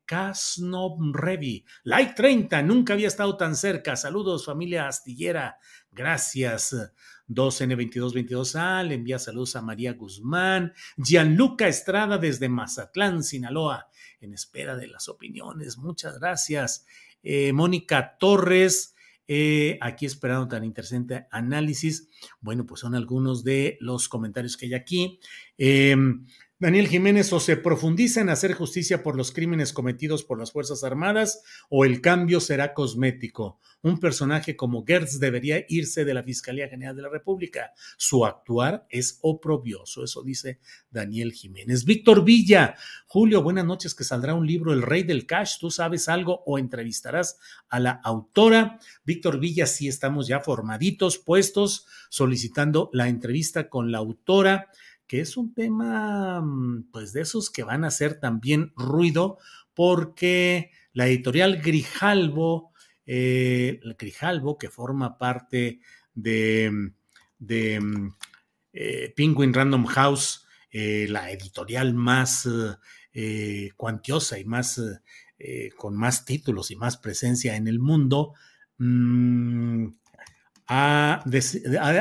Revi. 1.14 1.66
Like 1.84 2.14
30, 2.16 2.62
nunca 2.64 2.94
había 2.94 3.08
estado 3.08 3.38
tan 3.38 3.56
cerca. 3.56 3.96
Saludos, 3.96 4.46
familia 4.46 4.88
astillera. 4.88 5.58
Gracias. 5.92 6.76
2N2222A, 7.34 8.84
le 8.88 8.96
envía 8.96 9.20
saludos 9.20 9.56
a 9.56 9.62
María 9.62 9.94
Guzmán. 9.94 10.74
Gianluca 10.98 11.68
Estrada 11.68 12.18
desde 12.18 12.50
Mazatlán, 12.50 13.24
Sinaloa, 13.24 13.88
en 14.20 14.34
espera 14.34 14.76
de 14.76 14.88
las 14.88 15.10
opiniones. 15.10 15.78
Muchas 15.78 16.20
gracias. 16.20 16.86
Eh, 17.24 17.54
Mónica 17.54 18.18
Torres, 18.18 18.96
eh, 19.28 19.78
aquí 19.82 20.06
esperando 20.06 20.48
tan 20.48 20.64
interesante 20.64 21.28
análisis. 21.32 22.10
Bueno, 22.40 22.66
pues 22.66 22.82
son 22.82 22.96
algunos 22.96 23.44
de 23.44 23.78
los 23.80 24.10
comentarios 24.10 24.58
que 24.58 24.66
hay 24.68 24.74
aquí. 24.74 25.20
Eh, 25.58 25.96
Daniel 26.62 26.88
Jiménez, 26.88 27.34
o 27.34 27.40
se 27.40 27.58
profundiza 27.58 28.22
en 28.22 28.30
hacer 28.30 28.54
justicia 28.54 29.02
por 29.02 29.18
los 29.18 29.32
crímenes 29.32 29.74
cometidos 29.74 30.24
por 30.24 30.38
las 30.38 30.52
Fuerzas 30.52 30.84
Armadas 30.84 31.42
o 31.70 31.86
el 31.86 32.02
cambio 32.02 32.40
será 32.40 32.76
cosmético. 32.76 33.60
Un 33.82 34.00
personaje 34.00 34.56
como 34.56 34.86
Gertz 34.86 35.20
debería 35.20 35.66
irse 35.68 36.06
de 36.06 36.14
la 36.14 36.22
Fiscalía 36.22 36.70
General 36.70 36.96
de 36.96 37.02
la 37.02 37.10
República. 37.10 37.72
Su 37.98 38.28
actuar 38.28 38.86
es 38.92 39.18
oprobioso, 39.24 40.04
eso 40.04 40.22
dice 40.22 40.60
Daniel 40.92 41.34
Jiménez. 41.34 41.84
Víctor 41.84 42.24
Villa, 42.24 42.76
Julio, 43.08 43.42
buenas 43.42 43.66
noches, 43.66 43.96
que 43.96 44.04
saldrá 44.04 44.36
un 44.36 44.46
libro, 44.46 44.72
El 44.72 44.84
Rey 44.84 45.02
del 45.02 45.26
Cash. 45.26 45.58
¿Tú 45.60 45.72
sabes 45.72 46.10
algo 46.10 46.44
o 46.46 46.60
entrevistarás 46.60 47.40
a 47.70 47.80
la 47.80 48.00
autora? 48.04 48.78
Víctor 49.04 49.40
Villa, 49.40 49.66
sí 49.66 49.88
estamos 49.88 50.28
ya 50.28 50.42
formaditos, 50.42 51.18
puestos, 51.18 51.88
solicitando 52.12 52.92
la 52.94 53.10
entrevista 53.10 53.68
con 53.68 53.92
la 53.92 53.98
autora 53.98 54.70
que 55.12 55.20
es 55.20 55.36
un 55.36 55.54
tema, 55.54 56.40
mm, 56.40 56.90
pues 56.90 57.12
de 57.12 57.20
esos 57.20 57.50
que 57.50 57.66
van 57.66 57.84
a 57.84 57.88
hacer 57.88 58.22
también 58.22 58.72
ruido, 58.78 59.40
porque 59.74 60.72
la 60.94 61.06
editorial 61.06 61.62
Grijalvo, 61.62 62.72
eh, 63.06 63.82
Grijalvo, 64.00 64.58
que 64.58 64.70
forma 64.70 65.18
parte 65.18 65.82
de, 66.14 66.72
mm, 66.72 66.94
de 67.40 67.80
mm, 67.82 68.16
eh, 68.72 69.14
Penguin 69.14 69.54
Random 69.54 69.86
House, 69.86 70.46
eh, 70.72 71.08
la 71.10 71.30
editorial 71.30 71.94
más 71.94 72.48
cuantiosa 73.76 74.40
y 74.40 74.46
más 74.46 74.80
con 75.76 75.98
más 75.98 76.24
títulos 76.24 76.72
y 76.72 76.78
más 76.78 76.96
presencia 76.96 77.58
en 77.58 77.68
el 77.68 77.80
mundo, 77.80 78.34
ha, 80.68 81.24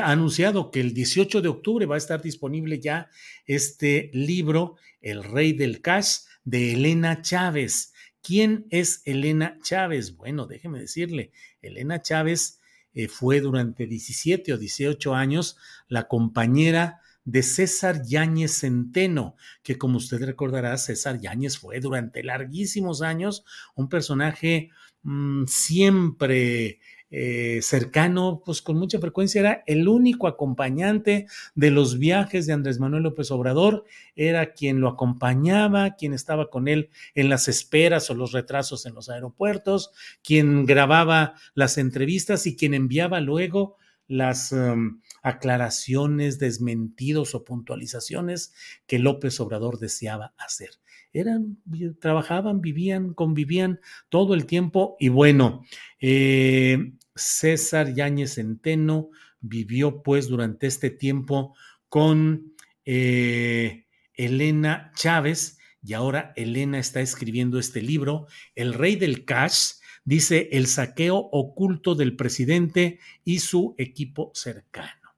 anunciado 0.05 0.71
que 0.71 0.79
el 0.79 0.93
18 0.93 1.41
de 1.41 1.49
octubre 1.49 1.85
va 1.85 1.95
a 1.95 1.97
estar 1.97 2.21
disponible 2.21 2.79
ya 2.79 3.09
este 3.45 4.09
libro, 4.13 4.75
El 5.01 5.23
Rey 5.23 5.53
del 5.53 5.81
Cash, 5.81 6.19
de 6.43 6.73
Elena 6.73 7.21
Chávez. 7.21 7.93
¿Quién 8.21 8.67
es 8.69 9.01
Elena 9.05 9.57
Chávez? 9.63 10.15
Bueno, 10.15 10.45
déjeme 10.45 10.79
decirle, 10.79 11.31
Elena 11.61 12.01
Chávez 12.01 12.59
eh, 12.93 13.07
fue 13.07 13.39
durante 13.39 13.87
17 13.87 14.53
o 14.53 14.57
18 14.57 15.15
años 15.15 15.57
la 15.87 16.07
compañera 16.07 17.01
de 17.23 17.43
César 17.43 18.03
Yáñez 18.03 18.59
Centeno, 18.59 19.35
que 19.63 19.77
como 19.77 19.97
usted 19.97 20.23
recordará, 20.23 20.77
César 20.77 21.19
Yáñez 21.19 21.57
fue 21.57 21.79
durante 21.79 22.23
larguísimos 22.23 23.01
años 23.01 23.45
un 23.75 23.89
personaje 23.89 24.69
mm, 25.03 25.45
siempre 25.45 26.79
eh, 27.11 27.59
cercano, 27.61 28.41
pues 28.45 28.61
con 28.61 28.77
mucha 28.77 28.97
frecuencia 28.99 29.41
era 29.41 29.63
el 29.67 29.87
único 29.89 30.27
acompañante 30.27 31.27
de 31.55 31.69
los 31.69 31.99
viajes 31.99 32.47
de 32.47 32.53
Andrés 32.53 32.79
Manuel 32.79 33.03
López 33.03 33.31
Obrador, 33.31 33.83
era 34.15 34.53
quien 34.53 34.79
lo 34.79 34.87
acompañaba, 34.87 35.95
quien 35.97 36.13
estaba 36.13 36.49
con 36.49 36.69
él 36.69 36.89
en 37.13 37.27
las 37.27 37.49
esperas 37.49 38.09
o 38.09 38.15
los 38.15 38.31
retrasos 38.31 38.85
en 38.85 38.95
los 38.95 39.09
aeropuertos, 39.09 39.91
quien 40.23 40.65
grababa 40.65 41.35
las 41.53 41.77
entrevistas 41.77 42.47
y 42.47 42.55
quien 42.55 42.73
enviaba 42.73 43.19
luego 43.19 43.75
las 44.07 44.51
um, 44.51 44.99
aclaraciones, 45.21 46.37
desmentidos 46.37 47.33
o 47.33 47.45
puntualizaciones 47.45 48.53
que 48.85 48.99
López 48.99 49.39
Obrador 49.39 49.79
deseaba 49.79 50.33
hacer. 50.37 50.71
Eran, 51.13 51.57
trabajaban, 51.99 52.61
vivían, 52.61 53.13
convivían 53.13 53.79
todo 54.09 54.33
el 54.33 54.45
tiempo 54.45 54.95
y 54.99 55.09
bueno, 55.09 55.63
eh, 55.99 56.93
César 57.15 57.93
Yáñez 57.93 58.35
Centeno 58.35 59.09
vivió 59.39 60.03
pues 60.03 60.27
durante 60.27 60.67
este 60.67 60.89
tiempo 60.89 61.55
con 61.89 62.53
eh, 62.85 63.85
Elena 64.13 64.91
Chávez 64.95 65.57
y 65.83 65.93
ahora 65.93 66.31
Elena 66.35 66.79
está 66.79 67.01
escribiendo 67.01 67.57
este 67.57 67.81
libro, 67.81 68.27
El 68.55 68.73
Rey 68.73 68.95
del 68.95 69.25
Cash, 69.25 69.73
dice 70.03 70.49
el 70.51 70.67
saqueo 70.67 71.17
oculto 71.17 71.95
del 71.95 72.15
presidente 72.15 72.99
y 73.23 73.39
su 73.39 73.75
equipo 73.77 74.31
cercano. 74.33 75.15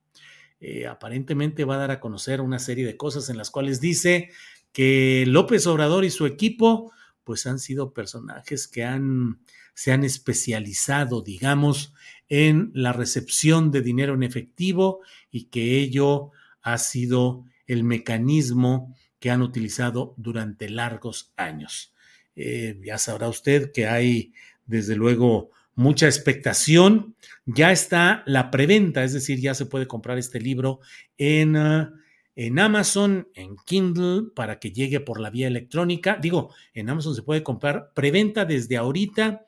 Eh, 0.59 0.87
aparentemente 0.87 1.65
va 1.65 1.75
a 1.75 1.79
dar 1.79 1.91
a 1.91 1.99
conocer 1.99 2.39
una 2.39 2.59
serie 2.59 2.85
de 2.85 2.95
cosas 2.95 3.29
en 3.29 3.37
las 3.37 3.51
cuales 3.51 3.81
dice 3.81 4.29
que 4.71 5.25
López 5.27 5.67
Obrador 5.67 6.05
y 6.05 6.09
su 6.09 6.25
equipo 6.25 6.93
pues 7.25 7.45
han 7.45 7.59
sido 7.59 7.93
personajes 7.93 8.67
que 8.67 8.83
han 8.83 9.39
se 9.73 9.91
han 9.91 10.03
especializado, 10.03 11.21
digamos, 11.21 11.93
en 12.29 12.71
la 12.73 12.93
recepción 12.93 13.71
de 13.71 13.81
dinero 13.81 14.13
en 14.13 14.23
efectivo 14.23 15.01
y 15.31 15.45
que 15.45 15.77
ello 15.77 16.31
ha 16.61 16.77
sido 16.77 17.45
el 17.67 17.83
mecanismo 17.83 18.95
que 19.19 19.31
han 19.31 19.41
utilizado 19.41 20.13
durante 20.17 20.69
largos 20.69 21.33
años. 21.37 21.93
Eh, 22.35 22.79
ya 22.83 22.97
sabrá 22.97 23.29
usted 23.29 23.71
que 23.71 23.87
hay, 23.87 24.33
desde 24.65 24.95
luego, 24.95 25.51
mucha 25.75 26.07
expectación. 26.07 27.15
Ya 27.45 27.71
está 27.71 28.23
la 28.25 28.51
preventa, 28.51 29.03
es 29.03 29.13
decir, 29.13 29.39
ya 29.39 29.53
se 29.53 29.65
puede 29.65 29.87
comprar 29.87 30.17
este 30.17 30.39
libro 30.39 30.79
en, 31.17 31.55
ah, 31.55 31.93
en 32.35 32.59
Amazon, 32.59 33.27
en 33.35 33.55
Kindle, 33.65 34.31
para 34.35 34.59
que 34.59 34.71
llegue 34.71 34.99
por 34.99 35.19
la 35.19 35.29
vía 35.29 35.47
electrónica. 35.47 36.17
Digo, 36.21 36.53
en 36.73 36.89
Amazon 36.89 37.15
se 37.15 37.23
puede 37.23 37.43
comprar 37.43 37.91
preventa 37.93 38.45
desde 38.45 38.77
ahorita 38.77 39.47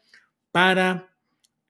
para 0.56 1.14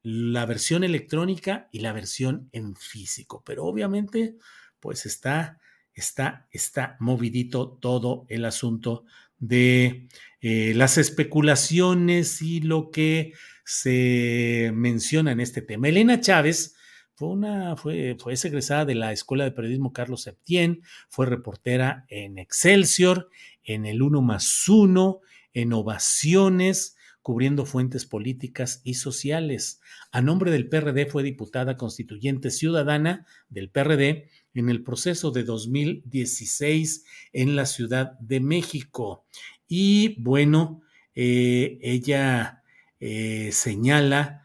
la 0.03 0.45
versión 0.45 0.83
electrónica 0.83 1.69
y 1.71 1.79
la 1.79 1.91
versión 1.91 2.49
en 2.51 2.75
físico. 2.75 3.41
Pero 3.43 3.65
obviamente, 3.65 4.35
pues 4.79 5.07
está, 5.07 5.59
está, 5.95 6.47
está 6.51 6.95
movidito 6.99 7.79
todo 7.81 8.27
el 8.29 8.45
asunto 8.45 9.05
de 9.39 10.07
eh, 10.39 10.73
las 10.75 10.99
especulaciones 10.99 12.43
y 12.43 12.61
lo 12.61 12.91
que 12.91 13.33
se 13.63 14.71
menciona 14.75 15.31
en 15.31 15.39
este 15.39 15.63
tema. 15.63 15.87
Elena 15.87 16.21
Chávez 16.21 16.75
fue 17.15 17.29
una, 17.29 17.75
fue, 17.77 18.15
fue 18.19 18.35
egresada 18.35 18.85
de 18.85 18.93
la 18.93 19.11
Escuela 19.13 19.45
de 19.45 19.51
Periodismo 19.51 19.93
Carlos 19.93 20.21
Septién, 20.21 20.83
fue 21.09 21.25
reportera 21.25 22.05
en 22.07 22.37
Excelsior, 22.37 23.31
en 23.63 23.87
el 23.87 24.03
Uno 24.03 24.21
más 24.21 24.69
Uno, 24.69 25.21
en 25.53 25.73
Ovaciones, 25.73 26.94
cubriendo 27.25 27.65
fuentes 27.65 28.05
políticas 28.05 28.81
y 28.83 28.93
sociales. 28.93 29.81
A 30.11 30.21
nombre 30.21 30.51
del 30.51 30.69
PRD 30.69 31.07
fue 31.07 31.23
diputada 31.23 31.75
constituyente 31.75 32.51
ciudadana 32.51 33.25
del 33.49 33.71
PRD 33.71 34.29
en 34.53 34.69
el 34.69 34.83
proceso 34.83 35.31
de 35.31 35.43
2016 35.43 37.03
en 37.33 37.55
la 37.55 37.65
Ciudad 37.65 38.11
de 38.19 38.41
México. 38.41 39.25
Y 39.67 40.21
bueno, 40.21 40.83
eh, 41.15 41.79
ella 41.81 42.61
eh, 42.99 43.49
señala 43.51 44.43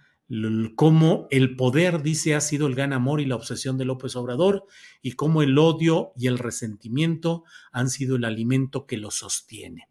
cómo 0.75 1.29
el 1.31 1.57
poder, 1.57 2.01
dice, 2.03 2.35
ha 2.35 2.41
sido 2.41 2.67
el 2.67 2.77
gran 2.77 2.95
amor 2.95 3.21
y 3.21 3.27
la 3.27 3.37
obsesión 3.37 3.77
de 3.77 3.85
López 3.85 4.17
Obrador 4.17 4.65
y 5.03 5.13
cómo 5.13 5.43
el 5.43 5.59
odio 5.59 6.15
y 6.17 6.29
el 6.29 6.39
resentimiento 6.39 7.45
han 7.73 7.91
sido 7.91 8.17
el 8.17 8.25
alimento 8.25 8.87
que 8.87 8.97
lo 8.97 9.11
sostiene 9.11 9.90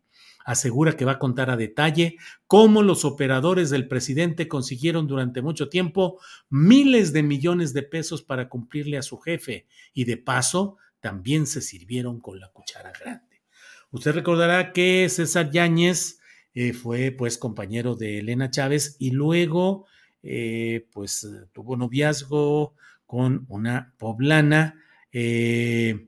asegura 0.50 0.98
que 0.98 1.06
va 1.06 1.14
a 1.14 1.20
contar 1.20 1.52
a 1.52 1.58
detalle 1.58 2.18
cómo 2.48 2.82
los 2.82 3.06
operadores 3.06 3.70
del 3.70 3.88
presidente 3.88 4.48
consiguieron 4.48 5.06
durante 5.06 5.44
mucho 5.44 5.70
tiempo 5.70 6.20
miles 6.50 7.14
de 7.14 7.22
millones 7.22 7.72
de 7.72 7.84
pesos 7.84 8.24
para 8.24 8.50
cumplirle 8.50 8.98
a 8.98 9.04
su 9.04 9.20
jefe 9.20 9.68
y 9.94 10.06
de 10.06 10.18
paso 10.18 10.78
también 11.02 11.46
se 11.46 11.62
sirvieron 11.62 12.20
con 12.20 12.40
la 12.40 12.50
cuchara 12.50 12.92
grande. 13.00 13.44
Usted 13.92 14.12
recordará 14.12 14.74
que 14.74 15.08
César 15.10 15.52
Yáñez 15.52 16.20
eh, 16.56 16.74
fue 16.74 17.12
pues 17.12 17.38
compañero 17.38 17.94
de 17.94 18.18
Elena 18.18 18.50
Chávez 18.50 18.96
y 18.98 19.12
luego 19.12 19.86
eh, 20.24 20.88
pues 20.92 21.30
tuvo 21.54 21.78
noviazgo 21.78 22.74
con 23.06 23.46
una 23.50 23.94
poblana, 24.00 24.84
eh, 25.12 26.08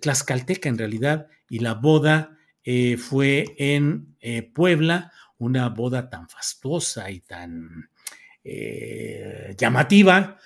tlaxcalteca 0.00 0.68
en 0.68 0.78
realidad, 0.78 1.26
y 1.48 1.58
la 1.58 1.74
boda 1.74 2.38
eh, 2.72 2.98
fue 2.98 3.56
en 3.58 4.14
eh, 4.20 4.42
Puebla, 4.42 5.10
una 5.38 5.68
boda 5.70 6.08
tan 6.08 6.28
fastuosa 6.28 7.10
y 7.10 7.18
tan 7.18 7.90
eh, 8.44 9.56
llamativa. 9.58 10.38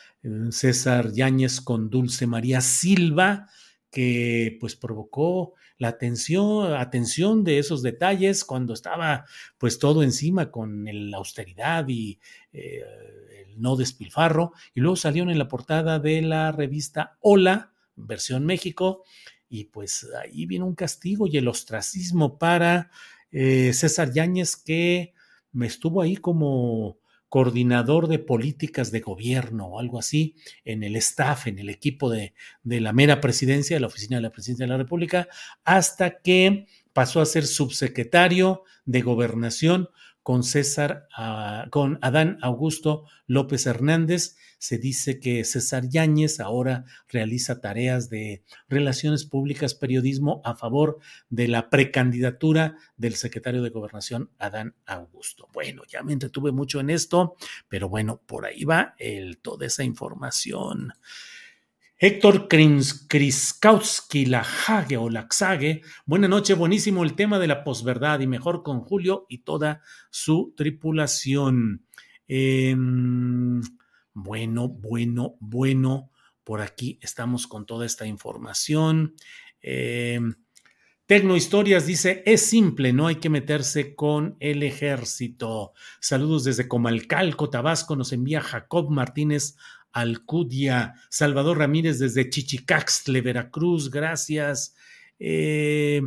César 0.51 1.13
Yáñez 1.13 1.61
con 1.61 1.91
Dulce 1.91 2.27
María 2.27 2.63
Silva, 2.63 3.51
que 3.91 4.57
pues 4.59 4.75
provocó 4.75 5.53
la 5.77 5.89
atención, 5.89 6.73
atención 6.73 7.45
de 7.45 7.59
esos 7.59 7.83
detalles 7.83 8.43
cuando 8.43 8.73
estaba 8.73 9.27
pues 9.59 9.79
todo 9.79 10.03
encima 10.03 10.51
con 10.51 10.87
la 11.11 11.19
austeridad 11.19 11.87
y 11.89 12.19
el 12.53 13.61
no 13.61 13.77
despilfarro 13.77 14.55
y 14.73 14.81
luego 14.81 14.97
salieron 14.97 15.29
en 15.29 15.39
la 15.39 15.49
portada 15.49 15.99
de 15.99 16.23
la 16.23 16.53
revista 16.53 17.19
Hola, 17.21 17.75
versión 17.97 18.47
México, 18.47 19.05
y 19.55 19.67
pues 19.67 20.09
ahí 20.21 20.47
vino 20.47 20.67
un 20.67 20.75
castigo 20.75 21.29
y 21.29 21.37
el 21.37 21.47
ostracismo 21.47 22.39
para 22.39 22.91
eh, 23.31 23.73
César 23.73 24.13
Yáñez 24.13 24.57
que 24.57 25.15
me 25.53 25.69
estuvo 25.69 26.03
ahí 26.03 26.17
como 26.17 26.99
coordinador 27.29 28.09
de 28.09 28.19
políticas 28.19 28.91
de 28.91 28.99
gobierno 28.99 29.67
o 29.67 29.79
algo 29.79 30.01
así 30.01 30.35
en 30.65 30.83
el 30.83 30.97
staff, 30.97 31.47
en 31.47 31.61
el 31.61 31.69
equipo 31.69 32.11
de, 32.11 32.35
de 32.65 32.81
la 32.81 32.93
mera 32.93 33.21
presidencia, 33.21 33.77
de 33.77 33.81
la 33.81 33.87
oficina 33.87 34.17
de 34.17 34.23
la 34.23 34.33
presidencia 34.33 34.65
de 34.65 34.71
la 34.71 34.77
República, 34.77 35.29
hasta 35.63 36.19
que 36.19 36.67
pasó 36.93 37.21
a 37.21 37.27
ser 37.27 37.47
subsecretario 37.47 38.65
de 38.87 39.03
gobernación 39.03 39.89
con 40.25 40.43
César, 40.43 41.07
ah, 41.15 41.67
con 41.71 41.99
Adán 42.01 42.39
Augusto 42.41 43.05
López 43.27 43.67
Hernández. 43.67 44.37
Se 44.59 44.79
dice 44.79 45.21
que 45.21 45.45
César 45.45 45.91
Yáñez 45.91 46.41
ahora 46.41 46.87
realiza 47.09 47.61
tareas 47.61 48.09
de 48.09 48.43
relaciones 48.67 49.27
públicas, 49.27 49.75
periodismo 49.75 50.41
a 50.43 50.57
favor 50.57 50.99
de 51.29 51.47
la 51.47 51.69
precandidatura 51.69 52.79
del 52.97 53.17
secretario 53.17 53.63
de 53.63 53.69
Gobernación, 53.69 54.31
Adán 54.39 54.75
Augusto. 54.87 55.51
Bueno, 55.53 55.83
ya 55.87 56.03
me 56.03 56.15
entretuve 56.15 56.53
mucho 56.53 56.81
en 56.81 56.89
esto, 56.89 57.37
pero 57.69 57.91
bueno, 57.91 58.23
por 58.25 58.47
ahí 58.47 58.65
va 58.65 58.95
el, 58.99 59.37
toda 59.37 59.67
esa 59.67 59.85
información. 59.85 60.95
Héctor 61.97 62.49
Kriskowski, 62.49 64.27
la 64.27 64.41
Hage 64.41 64.97
o 64.97 65.09
la 65.09 65.29
Xage. 65.31 65.83
Buenas 66.05 66.29
noches, 66.29 66.59
buenísimo 66.59 67.05
el 67.05 67.15
tema 67.15 67.39
de 67.39 67.47
la 67.47 67.63
posverdad 67.63 68.19
y 68.19 68.27
mejor 68.27 68.65
con 68.65 68.81
Julio 68.81 69.27
y 69.29 69.39
toda 69.39 69.81
su 70.11 70.53
tripulación. 70.57 71.87
Em, 72.27 73.61
bueno, 74.13 74.69
bueno, 74.69 75.37
bueno. 75.39 76.11
Por 76.43 76.63
aquí 76.63 76.99
estamos 77.01 77.47
con 77.47 77.65
toda 77.65 77.87
esta 77.87 78.07
información. 78.07 79.15
Eh, 79.63 80.19
Tecno 81.07 81.37
Historias 81.37 81.87
dice, 81.87 82.23
es 82.27 82.45
simple, 82.45 82.93
no 82.93 83.07
hay 83.07 83.17
que 83.17 83.31
meterse 83.31 83.95
con 83.95 84.37
el 84.41 84.63
ejército. 84.63 85.75
Saludos 86.01 86.45
desde 86.45 86.67
Comalcalco, 86.67 87.51
Tabasco, 87.51 87.95
nos 87.95 88.13
envía 88.13 88.41
Jacob 88.41 88.91
Martínez 88.91 89.55
Alcudia, 89.95 90.95
Salvador 91.09 91.59
Ramírez 91.59 91.99
desde 92.01 92.29
Chichicaxtle, 92.29 93.23
Veracruz, 93.23 93.91
gracias. 93.91 94.75
Eh, 95.19 96.03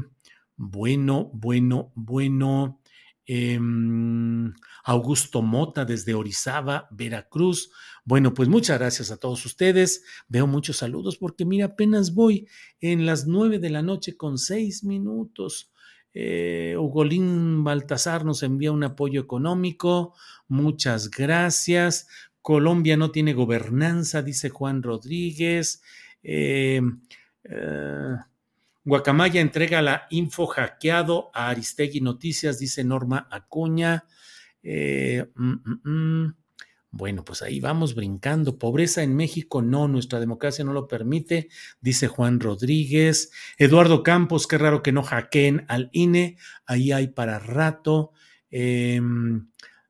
bueno, 0.58 1.32
bueno, 1.34 1.92
bueno. 1.96 2.82
Em, 3.30 4.54
Augusto 4.86 5.42
Mota 5.42 5.84
desde 5.84 6.14
Orizaba, 6.14 6.88
Veracruz. 6.92 7.72
Bueno, 8.06 8.34
pues 8.34 8.48
muchas 8.48 8.80
gracias 8.80 9.12
a 9.12 9.18
todos 9.18 9.46
ustedes. 9.46 10.04
Veo 10.30 10.48
muchos 10.48 10.78
saludos 10.78 11.18
porque 11.18 11.44
mira, 11.44 11.66
apenas 11.66 12.14
voy 12.14 12.48
en 12.80 13.06
las 13.06 13.28
nueve 13.28 13.60
de 13.60 13.70
la 13.70 13.82
noche 13.82 14.16
con 14.16 14.38
seis 14.38 14.86
minutos. 14.86 15.72
Eh, 16.14 16.76
Ugolín 16.80 17.64
Baltasar 17.64 18.26
nos 18.26 18.44
envía 18.44 18.72
un 18.72 18.84
apoyo 18.84 19.22
económico. 19.22 20.16
Muchas 20.48 21.12
gracias. 21.12 22.08
Colombia 22.48 22.96
no 22.96 23.12
tiene 23.12 23.34
gobernanza, 23.34 24.22
dice 24.22 24.48
Juan 24.48 24.82
Rodríguez. 24.82 25.82
Eh, 26.24 26.80
eh, 27.44 28.16
Guacamaya 28.86 29.42
entrega 29.42 29.82
la 29.82 30.08
info 30.12 30.48
hackeado 30.48 31.30
a 31.34 31.50
Aristegui 31.50 32.00
Noticias, 32.00 32.58
dice 32.58 32.86
Norma 32.86 33.28
Acuña. 33.30 34.06
Eh, 34.64 35.26
mm, 35.36 35.52
mm, 35.52 35.90
mm. 36.24 36.36
Bueno, 36.92 37.26
pues 37.26 37.42
ahí 37.42 37.60
vamos 37.60 37.96
brincando. 37.96 38.58
Pobreza 38.58 39.04
en 39.04 39.14
México, 39.14 39.62
no, 39.62 39.90
nuestra 39.90 40.22
democracia 40.22 40.64
no 40.64 40.72
lo 40.72 40.88
permite, 40.88 41.50
dice 41.82 42.08
Juan 42.08 42.40
Rodríguez. 42.40 43.30
Eduardo 43.58 44.04
Campos, 44.04 44.48
qué 44.48 44.58
raro 44.58 44.82
que 44.84 44.94
no 44.94 45.04
hackeen 45.04 45.66
al 45.68 45.90
INE, 45.92 46.38
ahí 46.66 46.94
hay 46.94 47.08
para 47.10 47.40
rato. 47.40 48.14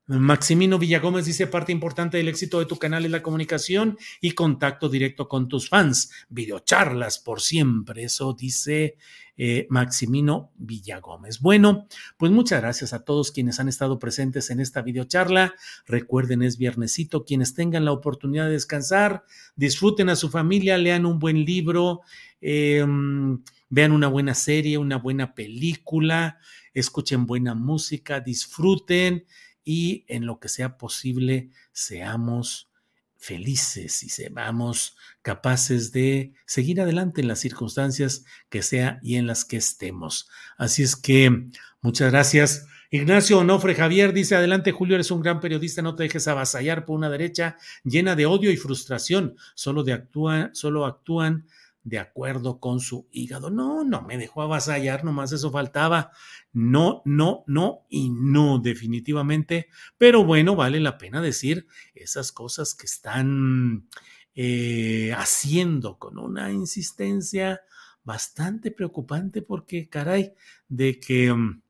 Maximino 0.08 0.80
Villagómez 0.80 1.26
dice, 1.26 1.48
parte 1.48 1.74
importante 1.74 2.16
del 2.16 2.30
éxito 2.30 2.60
de 2.60 2.66
tu 2.66 2.78
canal 2.78 3.04
es 3.04 3.12
la 3.12 3.22
comunicación 3.22 3.98
y 4.22 4.32
contacto 4.32 4.88
directo 4.88 5.28
con 5.28 5.50
tus 5.50 5.68
fans. 5.68 6.12
Videocharlas 6.30 7.20
por 7.20 7.42
siempre, 7.42 8.06
eso 8.06 8.34
dice 8.34 8.96
eh, 9.36 9.68
Maximino 9.70 10.54
Villagómez. 10.56 11.42
Bueno, 11.42 11.88
pues 12.16 12.32
muchas 12.32 12.62
gracias 12.62 12.94
a 12.94 13.04
todos 13.04 13.34
quienes 13.34 13.60
han 13.60 13.68
estado 13.68 14.00
presentes 14.00 14.50
en 14.50 14.62
esta 14.62 14.82
videocharla. 14.82 15.54
Recuerden, 15.86 16.42
es 16.42 16.58
viernesito, 16.58 17.26
quienes 17.26 17.54
tengan 17.54 17.84
la 17.84 17.92
oportunidad 17.92 18.46
de 18.46 18.54
descansar, 18.54 19.26
disfruten 19.58 20.08
a 20.08 20.16
su 20.16 20.30
familia, 20.30 20.78
lean 20.78 21.06
un 21.06 21.20
buen 21.20 21.44
libro, 21.44 22.00
em, 22.40 23.44
vean 23.70 23.92
una 23.92 24.08
buena 24.08 24.34
serie, 24.34 24.78
una 24.78 24.98
buena 24.98 25.36
película, 25.36 26.40
escuchen 26.74 27.26
buena 27.26 27.54
música, 27.56 28.22
disfruten 28.22 29.26
y 29.68 30.06
en 30.08 30.26
lo 30.26 30.40
que 30.40 30.48
sea 30.48 30.78
posible 30.78 31.50
seamos 31.74 32.70
felices 33.18 34.02
y 34.02 34.08
seamos 34.08 34.96
capaces 35.22 35.92
de 35.92 36.32
seguir 36.46 36.80
adelante 36.80 37.20
en 37.20 37.28
las 37.28 37.42
circunstancias 37.42 38.24
que 38.48 38.64
sea 38.64 39.02
y 39.04 39.18
en 39.18 39.28
las 39.28 39.44
que 39.44 39.58
estemos. 39.58 40.30
Así 40.58 40.84
es 40.84 40.96
que 40.96 41.50
muchas 41.82 42.12
gracias. 42.14 42.66
Ignacio 42.92 43.40
Onofre 43.40 43.76
Javier 43.76 44.14
dice, 44.14 44.38
adelante 44.38 44.72
Julio, 44.72 44.96
eres 44.96 45.12
un 45.12 45.20
gran 45.20 45.42
periodista, 45.42 45.82
no 45.82 45.96
te 45.96 46.04
dejes 46.04 46.30
avasallar 46.30 46.86
por 46.86 46.96
una 46.96 47.10
derecha 47.10 47.58
llena 47.84 48.16
de 48.16 48.26
odio 48.26 48.50
y 48.52 48.56
frustración, 48.56 49.36
solo, 49.54 49.84
de 49.84 49.92
actúa, 49.92 50.50
solo 50.54 50.86
actúan 50.86 51.46
de 51.88 52.00
acuerdo 52.00 52.60
con 52.60 52.82
su 52.82 53.08
hígado. 53.12 53.50
No, 53.50 53.86
no 53.86 54.02
me 54.02 54.18
dejó 54.18 54.42
avasallar, 54.42 55.06
nomás 55.06 55.32
eso 55.32 55.52
faltaba. 55.52 56.12
No, 56.52 57.02
no, 57.06 57.46
no 57.48 57.86
y 57.90 58.10
no, 58.10 58.60
definitivamente. 58.60 59.70
Pero 59.98 60.26
bueno, 60.26 60.58
vale 60.58 60.82
la 60.82 60.98
pena 60.98 61.22
decir 61.22 61.66
esas 61.96 62.34
cosas 62.34 62.76
que 62.76 62.88
están 62.88 63.88
eh, 64.36 65.14
haciendo 65.16 65.98
con 65.98 66.20
una 66.20 66.52
insistencia 66.52 67.62
bastante 68.04 68.72
preocupante 68.72 69.42
porque, 69.42 69.88
caray, 69.88 70.34
de 70.68 71.00
que 71.00 71.34
mm, 71.34 71.62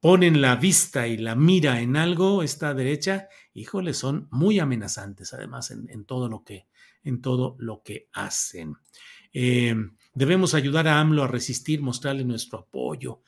ponen 0.00 0.40
la 0.40 0.56
vista 0.56 1.06
y 1.06 1.16
la 1.16 1.36
mira 1.36 1.80
en 1.80 1.96
algo, 1.96 2.42
esta 2.42 2.74
derecha, 2.74 3.28
híjole, 3.54 3.94
son 3.94 4.26
muy 4.32 4.58
amenazantes 4.58 5.32
además 5.32 5.70
en, 5.70 6.04
todo 6.06 6.28
lo 6.28 6.42
que, 6.42 6.66
en 7.04 7.20
todo 7.20 7.54
lo 7.60 7.84
que 7.84 8.08
hacen. 8.12 8.74
Eh, 9.32 9.74
debemos 10.14 10.54
ayudar 10.54 10.88
a 10.88 11.00
AMLO 11.00 11.24
a 11.24 11.28
resistir, 11.28 11.80
mostrarle 11.80 12.24
nuestro 12.24 12.60
apoyo. 12.60 13.22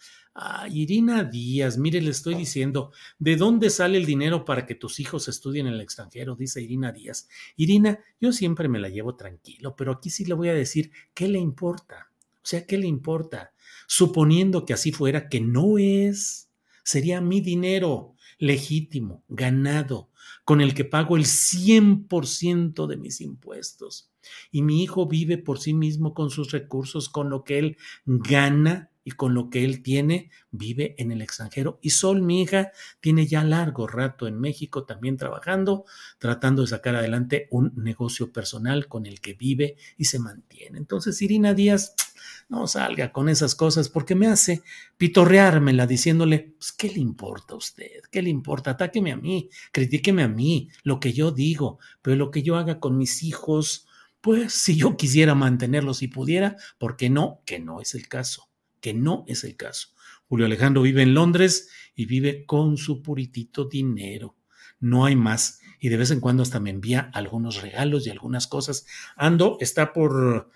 Irina 0.71 1.25
Díaz, 1.25 1.77
mire, 1.77 2.01
le 2.01 2.11
estoy 2.11 2.35
diciendo, 2.35 2.93
¿de 3.19 3.37
dónde 3.37 3.69
sale 3.69 3.99
el 3.99 4.07
dinero 4.07 4.45
para 4.45 4.65
que 4.65 4.75
tus 4.75 5.01
hijos 5.01 5.29
estudien 5.29 5.67
en 5.67 5.75
el 5.75 5.81
extranjero? 5.81 6.35
Dice 6.35 6.63
Irina 6.63 6.93
Díaz. 6.93 7.29
Irina, 7.57 7.99
yo 8.21 8.33
siempre 8.33 8.69
me 8.69 8.79
la 8.79 8.89
llevo 8.89 9.17
tranquilo, 9.17 9.75
pero 9.77 9.93
aquí 9.93 10.09
sí 10.09 10.25
le 10.25 10.35
voy 10.35 10.49
a 10.49 10.55
decir, 10.55 10.93
¿qué 11.15 11.29
le 11.29 11.39
importa? 11.39 12.11
O 12.37 12.47
sea, 12.47 12.65
¿qué 12.65 12.79
le 12.79 12.87
importa? 12.87 13.53
Suponiendo 13.87 14.65
que 14.65 14.73
así 14.73 14.93
fuera, 14.93 15.29
que 15.29 15.41
no 15.41 15.79
es, 15.79 16.49
sería 16.85 17.21
mi 17.21 17.41
dinero 17.41 18.15
legítimo, 18.39 19.25
ganado, 19.29 20.11
con 20.45 20.61
el 20.61 20.75
que 20.75 20.85
pago 20.85 21.17
el 21.17 21.25
100% 21.27 22.87
de 22.87 22.97
mis 22.97 23.21
impuestos 23.21 24.10
y 24.51 24.63
mi 24.63 24.83
hijo 24.83 25.07
vive 25.07 25.39
por 25.39 25.59
sí 25.59 25.75
mismo 25.75 26.15
con 26.15 26.31
sus 26.31 26.51
recursos, 26.51 27.09
con 27.09 27.31
lo 27.31 27.45
que 27.45 27.59
él 27.59 27.77
gana 28.05 28.91
y 29.05 29.13
con 29.13 29.35
lo 29.35 29.49
que 29.49 29.65
él 29.65 29.83
tiene, 29.83 30.31
vive 30.51 30.95
en 30.99 31.11
el 31.11 31.23
extranjero. 31.23 31.79
Y 31.81 31.91
Sol, 31.91 32.23
mi 32.23 32.43
hija, 32.43 32.71
tiene 33.01 33.27
ya 33.27 33.43
largo 33.45 33.87
rato 33.87 34.27
en 34.27 34.39
México 34.39 34.85
también 34.85 35.17
trabajando, 35.17 35.85
tratando 36.19 36.63
de 36.63 36.69
sacar 36.69 36.97
adelante 36.97 37.49
un 37.51 37.73
negocio 37.77 38.33
personal 38.33 38.89
con 38.89 39.07
el 39.07 39.21
que 39.21 39.35
vive 39.35 39.77
y 39.97 40.05
se 40.05 40.19
mantiene. 40.19 40.79
Entonces, 40.79 41.21
Irina 41.23 41.55
Díaz, 41.55 41.95
no 42.51 42.67
salga 42.67 43.13
con 43.13 43.29
esas 43.29 43.55
cosas 43.55 43.89
porque 43.89 44.15
me 44.15 44.27
hace 44.27 44.63
pitorreármela 44.99 45.87
diciéndole, 45.87 46.55
pues, 46.59 46.73
¿qué 46.73 46.89
le 46.89 47.01
importa 47.01 47.55
a 47.55 47.59
usted? 47.59 48.03
¿Qué 48.11 48.21
le 48.23 48.31
importa? 48.31 48.73
Atáqueme 48.73 49.13
a 49.13 49.17
mí, 49.17 49.49
critíqueme 49.73 50.23
a 50.23 50.29
mí, 50.29 50.69
lo 50.83 51.01
que 51.01 51.13
yo 51.13 51.31
digo, 51.31 51.79
pero 52.03 52.17
lo 52.17 52.31
que 52.31 52.43
yo 52.43 52.57
haga 52.57 52.81
con 52.81 52.99
mis 52.99 53.23
hijos, 53.23 53.87
pues 54.21 54.53
si 54.53 54.77
yo 54.77 54.97
quisiera 54.97 55.35
mantenerlos 55.35 56.03
y 56.03 56.09
pudiera, 56.09 56.57
¿por 56.79 56.97
qué 56.97 57.11
no? 57.11 57.43
Que 57.47 57.59
no 57.59 57.81
es 57.81 57.95
el 57.95 58.09
caso, 58.09 58.51
que 58.81 58.95
no 58.95 59.25
es 59.27 59.45
el 59.45 59.57
caso. 59.57 59.89
Julio 60.29 60.47
Alejandro 60.47 60.83
vive 60.83 61.03
en 61.03 61.15
Londres 61.15 61.69
y 61.95 62.07
vive 62.07 62.45
con 62.47 62.77
su 62.77 63.03
puritito 63.03 63.65
dinero. 63.65 64.37
No 64.79 65.05
hay 65.05 65.17
más. 65.17 65.61
Y 65.79 65.89
de 65.89 65.97
vez 65.97 66.11
en 66.11 66.21
cuando 66.21 66.43
hasta 66.43 66.61
me 66.61 66.71
envía 66.71 67.11
algunos 67.13 67.63
regalos 67.63 68.07
y 68.07 68.11
algunas 68.11 68.47
cosas. 68.47 68.87
Ando, 69.17 69.57
está 69.61 69.93
por 69.93 70.51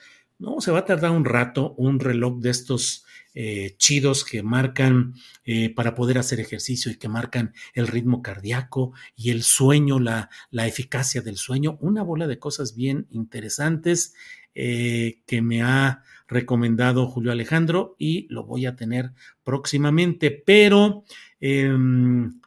No, 0.45 0.61
se 0.61 0.71
va 0.71 0.81
a 0.81 0.85
tardar 0.85 1.11
un 1.11 1.25
rato 1.25 1.75
un 1.79 1.99
reloj 2.01 2.39
de 2.39 2.51
estos 2.51 3.05
eh, 3.33 3.77
chidos 3.79 4.25
que 4.25 4.43
marcan 4.43 5.15
eh, 5.45 5.75
para 5.75 5.95
poder 5.95 6.19
hacer 6.19 6.39
ejercicio 6.39 6.93
y 6.93 6.97
que 6.97 7.09
marcan 7.09 7.55
el 7.73 7.89
ritmo 7.89 8.21
cardíaco 8.21 8.93
y 9.17 9.31
el 9.31 9.43
sueño, 9.43 9.99
la, 9.99 10.29
la 10.51 10.67
eficacia 10.67 11.23
del 11.23 11.37
sueño, 11.37 11.79
una 11.81 12.03
bola 12.03 12.27
de 12.27 12.39
cosas 12.39 12.77
bien 12.77 13.07
interesantes 13.11 14.15
eh, 14.55 15.23
que 15.27 15.41
me 15.41 15.63
ha 15.63 16.03
recomendado 16.29 17.07
Julio 17.09 17.33
Alejandro 17.33 17.97
y 17.99 18.27
lo 18.29 18.45
voy 18.45 18.67
a 18.67 18.77
tener 18.77 19.13
próximamente, 19.43 20.31
pero 20.31 21.05
em, 21.41 22.39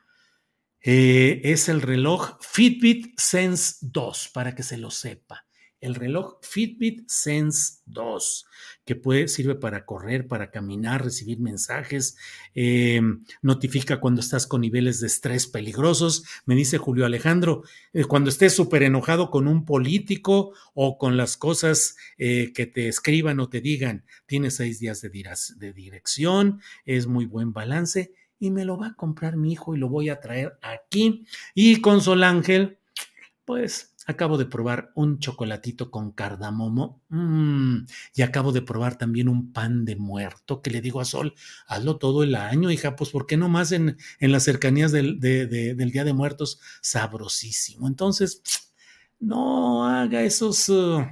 es 0.80 1.68
el 1.68 1.82
reloj 1.82 2.38
Fitbit 2.40 3.20
Sense 3.20 3.78
2 3.82 4.30
para 4.34 4.54
que 4.54 4.64
se 4.64 4.78
lo 4.78 4.92
sepa 4.92 5.47
el 5.80 5.96
reloj 5.96 6.40
Fitbit 6.42 7.08
Sense 7.08 7.82
2, 7.86 8.46
que 8.86 8.96
puede, 8.96 9.28
sirve 9.28 9.56
para 9.56 9.86
correr, 9.86 10.28
para 10.28 10.50
caminar, 10.50 11.04
recibir 11.04 11.40
mensajes, 11.40 12.18
eh, 12.56 13.02
notifica 13.42 14.00
cuando 14.00 14.22
estás 14.22 14.48
con 14.48 14.62
niveles 14.62 15.00
de 15.00 15.08
estrés 15.08 15.48
peligrosos. 15.48 16.24
Me 16.46 16.56
dice 16.56 16.78
Julio 16.78 17.06
Alejandro, 17.06 17.64
eh, 17.94 18.06
cuando 18.06 18.30
estés 18.30 18.54
súper 18.54 18.84
enojado 18.84 19.30
con 19.30 19.48
un 19.48 19.66
político 19.66 20.54
o 20.74 20.98
con 20.98 21.18
las 21.18 21.38
cosas 21.38 21.96
eh, 22.18 22.52
que 22.54 22.66
te 22.66 22.88
escriban 22.88 23.40
o 23.40 23.50
te 23.50 23.62
digan, 23.62 24.06
tienes 24.26 24.56
seis 24.56 24.80
días 24.80 25.02
de, 25.02 25.10
de 25.10 25.74
dirección, 25.74 26.62
es 26.86 27.08
muy 27.08 27.26
buen 27.26 27.54
balance 27.54 28.14
y 28.40 28.52
me 28.52 28.66
lo 28.66 28.78
va 28.78 28.88
a 28.88 28.96
comprar 28.96 29.36
mi 29.36 29.52
hijo 29.52 29.76
y 29.76 29.80
lo 29.80 29.90
voy 29.90 30.10
a 30.10 30.20
traer 30.20 30.58
aquí. 30.62 31.26
Y 31.54 31.82
con 31.82 32.02
Sol 32.02 32.24
Ángel, 32.24 32.78
pues 33.46 33.96
Acabo 34.08 34.38
de 34.38 34.46
probar 34.46 34.92
un 34.96 35.20
chocolatito 35.20 35.92
con 35.92 36.12
cardamomo 36.12 37.02
mm, 37.10 37.80
y 38.16 38.22
acabo 38.22 38.52
de 38.54 38.62
probar 38.62 38.98
también 38.98 39.28
un 39.28 39.52
pan 39.52 39.86
de 39.86 39.98
muerto 39.98 40.62
que 40.62 40.72
le 40.72 40.82
digo 40.82 41.02
a 41.02 41.06
Sol, 41.06 41.36
hazlo 41.68 41.98
todo 41.98 42.24
el 42.24 42.36
año, 42.36 42.72
hija, 42.72 42.96
pues 42.96 43.10
¿por 43.12 43.28
qué 43.28 43.38
no 43.38 43.50
más 43.50 43.72
en, 43.74 43.98
en 44.20 44.32
las 44.32 44.44
cercanías 44.44 44.92
del, 44.92 45.20
del, 45.20 45.92
Día 45.92 46.06
de 46.06 46.14
Muertos? 46.14 46.60
Sabrosísimo. 46.82 47.88
Entonces, 47.88 48.42
no 49.20 49.86
haga 49.86 50.24
esos... 50.24 50.70
Uh, 50.70 51.06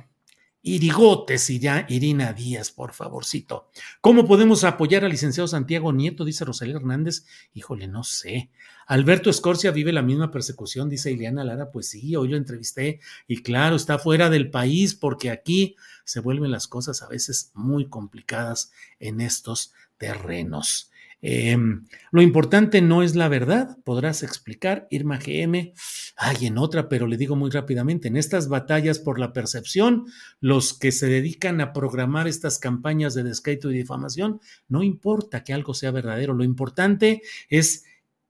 irigotes 0.66 1.51
Irina 1.51 2.34
Díaz, 2.34 2.72
por 2.72 2.91
favorcito. 2.91 3.70
¿Cómo 4.01 4.26
podemos 4.26 4.63
apoyar 4.63 5.05
al 5.05 5.11
licenciado 5.11 5.47
Santiago 5.47 5.93
Nieto? 5.93 6.26
Dice 6.26 6.43
Rosalía 6.43 6.78
Hernández. 6.78 7.24
Híjole, 7.53 7.88
no 7.88 8.03
sé. 8.03 8.49
Alberto 8.88 9.30
Escorcia 9.30 9.70
vive 9.70 9.93
la 9.93 10.01
misma 10.01 10.32
persecución, 10.32 10.89
dice 10.89 11.11
Ileana 11.11 11.43
Lara. 11.43 11.70
Pues 11.72 11.89
sí, 11.89 12.16
hoy 12.16 12.30
lo 12.30 12.38
entrevisté 12.38 12.99
y 13.28 13.43
claro, 13.43 13.76
está 13.76 13.99
fuera 13.99 14.32
del 14.32 14.49
país 14.49 14.95
porque 14.95 15.30
aquí 15.30 15.76
se 16.03 16.20
vuelven 16.20 16.49
las 16.49 16.68
cosas 16.68 17.03
a 17.03 17.07
veces 17.07 17.51
muy 17.53 17.88
complicadas 17.88 18.72
en 18.99 19.22
estos 19.22 19.72
terrenos. 19.99 20.91
Em, 21.28 21.88
lo 22.11 22.21
importante 22.21 22.84
no 22.84 23.01
es 23.01 23.15
la 23.15 23.28
verdad, 23.28 23.80
podrás 23.84 24.21
explicar, 24.21 24.86
Irma 24.91 25.17
GM. 25.17 25.73
Hay 26.17 26.45
en 26.45 26.59
otra, 26.59 26.88
pero 26.88 27.07
le 27.07 27.17
digo 27.17 27.36
muy 27.36 27.49
rápidamente, 27.49 28.09
en 28.09 28.15
estas 28.15 28.47
batallas 28.47 28.99
por 28.99 29.17
la 29.17 29.34
percepción, 29.34 30.05
los 30.39 30.78
que 30.78 30.91
se 30.91 31.07
dedican 31.07 31.61
a 31.61 31.73
programar 31.73 32.28
estas 32.28 32.59
campañas 32.59 33.15
de 33.15 33.23
descrédito 33.23 33.71
y 33.71 33.78
difamación, 33.78 34.39
no 34.67 34.84
importa 34.84 35.43
que 35.43 35.51
algo 35.51 35.73
sea 35.73 35.89
verdadero, 35.89 36.36
lo 36.36 36.43
importante 36.43 37.23
es 37.49 37.86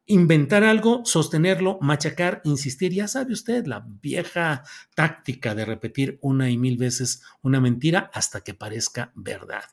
inventar 0.05 0.63
algo, 0.63 1.01
sostenerlo, 1.03 1.77
machacar, 1.81 2.39
insistir. 2.45 2.93
Ya 2.93 3.09
sabe 3.09 3.33
usted 3.33 3.65
la 3.65 3.85
vieja 4.01 4.63
táctica 4.95 5.53
de 5.53 5.65
repetir 5.65 6.17
una 6.21 6.49
y 6.49 6.57
mil 6.57 6.77
veces 6.77 7.23
una 7.41 7.59
mentira 7.59 8.09
hasta 8.13 8.39
que 8.39 8.53
parezca 8.53 9.11
verdad. 9.15 9.65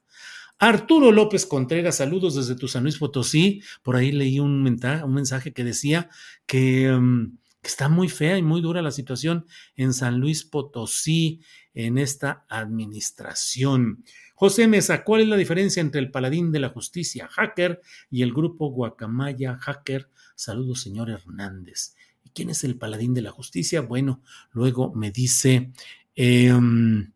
Arturo 0.59 1.11
López 1.11 1.45
Contreras, 1.47 1.97
saludos 1.97 2.37
desde 2.37 2.55
tu 2.55 2.69
San 2.69 2.85
Luis 2.85 2.99
Potosí. 2.99 3.63
Por 3.83 3.97
ahí 3.97 4.13
leí 4.13 4.39
un, 4.39 4.63
mensaje 4.63 5.53
que 5.53 5.65
decía 5.65 6.03
mm, 6.03 6.47
que, 6.47 6.99
está 7.63 7.89
muy 7.89 8.09
fea 8.09 8.39
y 8.39 8.43
muy 8.43 8.61
dura 8.61 8.83
la 8.83 8.91
situación 8.91 9.47
en 9.77 9.93
San 9.93 10.21
Luis 10.21 10.45
Potosí 10.45 11.41
en 11.75 11.99
esta 11.99 12.45
administración. 12.49 14.05
José 14.35 14.67
Mesa, 14.67 15.05
¿cuál 15.05 15.23
es 15.23 15.29
la 15.29 15.37
diferencia 15.37 15.81
entre 15.81 16.01
el 16.01 16.11
paladín 16.11 16.53
de 16.53 16.61
la 16.61 16.69
justicia 16.69 17.29
hacker 17.29 17.81
y 18.11 18.23
el 18.23 18.33
grupo 18.33 18.71
Guacamaya 18.71 19.57
hacker? 19.59 20.09
Saludos, 20.35 20.81
señor 20.81 21.11
Hernández. 21.11 21.95
¿Y 22.25 22.31
quién 22.31 22.51
es 22.51 22.65
el 22.65 22.77
paladín 22.77 23.15
de 23.15 23.23
la 23.23 23.31
justicia? 23.31 23.81
Bueno, 23.81 24.23
luego 24.53 24.93
me 24.95 25.11
dice... 25.11 25.73
Em, 26.15 27.13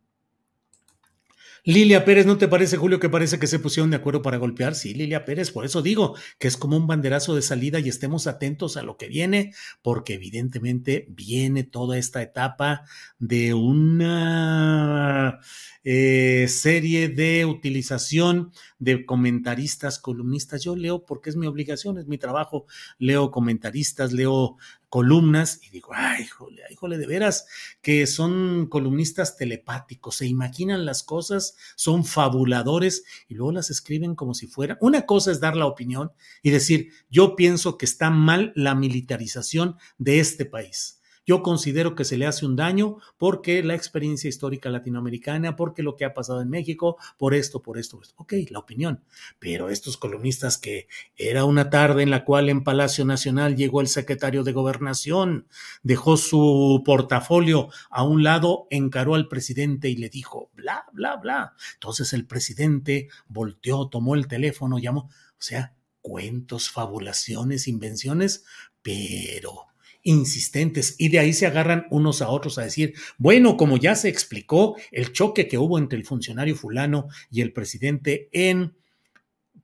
Lilia 1.68 2.04
Pérez, 2.04 2.26
¿no 2.26 2.38
te 2.38 2.46
parece, 2.46 2.76
Julio, 2.76 3.00
que 3.00 3.08
parece 3.08 3.40
que 3.40 3.48
se 3.48 3.58
pusieron 3.58 3.90
de 3.90 3.96
acuerdo 3.96 4.22
para 4.22 4.36
golpear? 4.36 4.76
Sí, 4.76 4.94
Lilia 4.94 5.24
Pérez, 5.24 5.50
por 5.50 5.64
eso 5.64 5.82
digo 5.82 6.14
que 6.38 6.46
es 6.46 6.56
como 6.56 6.76
un 6.76 6.86
banderazo 6.86 7.34
de 7.34 7.42
salida 7.42 7.80
y 7.80 7.88
estemos 7.88 8.28
atentos 8.28 8.76
a 8.76 8.84
lo 8.84 8.96
que 8.96 9.08
viene, 9.08 9.52
porque 9.82 10.14
evidentemente 10.14 11.06
viene 11.10 11.64
toda 11.64 11.98
esta 11.98 12.22
etapa 12.22 12.84
de 13.18 13.52
una 13.54 15.40
eh, 15.88 16.48
serie 16.48 17.08
de 17.08 17.44
utilización 17.44 18.50
de 18.80 19.06
comentaristas, 19.06 20.00
columnistas. 20.00 20.64
Yo 20.64 20.74
leo 20.74 21.04
porque 21.04 21.30
es 21.30 21.36
mi 21.36 21.46
obligación, 21.46 21.96
es 21.96 22.08
mi 22.08 22.18
trabajo. 22.18 22.66
Leo 22.98 23.30
comentaristas, 23.30 24.12
leo 24.12 24.56
columnas 24.88 25.60
y 25.62 25.70
digo, 25.70 25.92
ay, 25.94 26.24
híjole, 26.24 26.62
híjole, 26.72 26.98
de 26.98 27.06
veras 27.06 27.46
que 27.82 28.08
son 28.08 28.66
columnistas 28.66 29.36
telepáticos, 29.36 30.16
se 30.16 30.26
imaginan 30.26 30.84
las 30.84 31.04
cosas, 31.04 31.54
son 31.76 32.04
fabuladores 32.04 33.04
y 33.28 33.34
luego 33.34 33.52
las 33.52 33.70
escriben 33.70 34.16
como 34.16 34.34
si 34.34 34.48
fuera. 34.48 34.78
Una 34.80 35.06
cosa 35.06 35.30
es 35.30 35.38
dar 35.38 35.54
la 35.56 35.66
opinión 35.66 36.10
y 36.42 36.50
decir, 36.50 36.90
yo 37.10 37.36
pienso 37.36 37.78
que 37.78 37.86
está 37.86 38.10
mal 38.10 38.52
la 38.56 38.74
militarización 38.74 39.76
de 39.98 40.18
este 40.18 40.46
país 40.46 40.96
yo 41.26 41.42
considero 41.42 41.94
que 41.96 42.04
se 42.04 42.16
le 42.16 42.26
hace 42.26 42.46
un 42.46 42.54
daño 42.54 42.98
porque 43.18 43.62
la 43.64 43.74
experiencia 43.74 44.28
histórica 44.28 44.70
latinoamericana, 44.70 45.56
porque 45.56 45.82
lo 45.82 45.96
que 45.96 46.04
ha 46.04 46.14
pasado 46.14 46.40
en 46.40 46.48
México, 46.48 46.96
por 47.18 47.34
esto, 47.34 47.60
por 47.62 47.78
esto, 47.78 47.96
por 47.96 48.06
esto. 48.06 48.14
Ok, 48.18 48.34
la 48.50 48.60
opinión. 48.60 49.02
Pero 49.40 49.68
estos 49.68 49.96
columnistas 49.96 50.56
que 50.56 50.86
era 51.16 51.44
una 51.44 51.68
tarde 51.68 52.04
en 52.04 52.10
la 52.10 52.24
cual 52.24 52.48
en 52.48 52.62
Palacio 52.62 53.04
Nacional 53.04 53.56
llegó 53.56 53.80
el 53.80 53.88
secretario 53.88 54.44
de 54.44 54.52
Gobernación, 54.52 55.48
dejó 55.82 56.16
su 56.16 56.82
portafolio 56.84 57.68
a 57.90 58.04
un 58.04 58.22
lado, 58.22 58.68
encaró 58.70 59.16
al 59.16 59.28
presidente 59.28 59.88
y 59.88 59.96
le 59.96 60.08
dijo, 60.08 60.50
bla, 60.54 60.86
bla, 60.92 61.16
bla. 61.16 61.54
Entonces 61.74 62.12
el 62.12 62.24
presidente 62.24 63.08
volteó, 63.26 63.88
tomó 63.88 64.14
el 64.14 64.28
teléfono, 64.28 64.78
llamó, 64.78 65.10
o 65.10 65.42
sea, 65.42 65.74
cuentos, 66.00 66.70
fabulaciones, 66.70 67.66
invenciones, 67.66 68.44
pero 68.80 69.66
insistentes 70.06 70.94
y 70.98 71.08
de 71.08 71.18
ahí 71.18 71.32
se 71.32 71.46
agarran 71.46 71.86
unos 71.90 72.22
a 72.22 72.28
otros 72.28 72.58
a 72.58 72.62
decir, 72.62 72.94
bueno, 73.18 73.56
como 73.56 73.76
ya 73.76 73.94
se 73.94 74.08
explicó 74.08 74.76
el 74.92 75.12
choque 75.12 75.48
que 75.48 75.58
hubo 75.58 75.78
entre 75.78 75.98
el 75.98 76.06
funcionario 76.06 76.54
fulano 76.56 77.08
y 77.30 77.42
el 77.42 77.52
presidente 77.52 78.28
en 78.32 78.74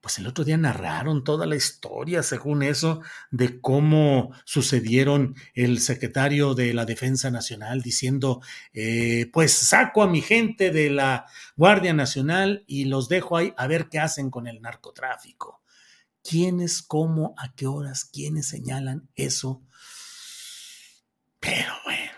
pues 0.03 0.19
el 0.19 0.27
otro 0.27 0.45
día 0.45 0.57
narraron 0.57 1.23
toda 1.23 1.47
la 1.47 1.55
historia, 1.55 2.25
según 2.25 2.65
eso, 2.65 3.03
de 3.31 3.61
cómo 3.61 4.33
sucedieron 4.45 5.37
el 5.55 5.79
secretario 5.79 6.55
de 6.55 6.75
la 6.75 6.85
Defensa 6.85 7.31
Nacional 7.31 7.83
diciendo, 7.83 8.43
eh, 8.73 9.31
pues 9.33 9.53
saco 9.53 10.03
a 10.03 10.09
mi 10.09 10.21
gente 10.21 10.73
de 10.73 10.91
la 10.91 11.27
Guardia 11.57 11.95
Nacional 11.95 12.65
y 12.67 12.87
los 12.87 13.09
dejo 13.09 13.37
ahí 13.37 13.55
a 13.57 13.69
ver 13.69 13.89
qué 13.89 14.01
hacen 14.01 14.29
con 14.29 14.49
el 14.49 14.61
narcotráfico. 14.61 15.63
¿Quiénes, 16.25 16.83
cómo, 16.83 17.35
a 17.39 17.55
qué 17.55 17.69
horas, 17.69 18.05
quiénes 18.05 18.49
señalan 18.49 19.09
eso? 19.15 19.63
Pero 21.43 21.73
bueno, 21.85 22.13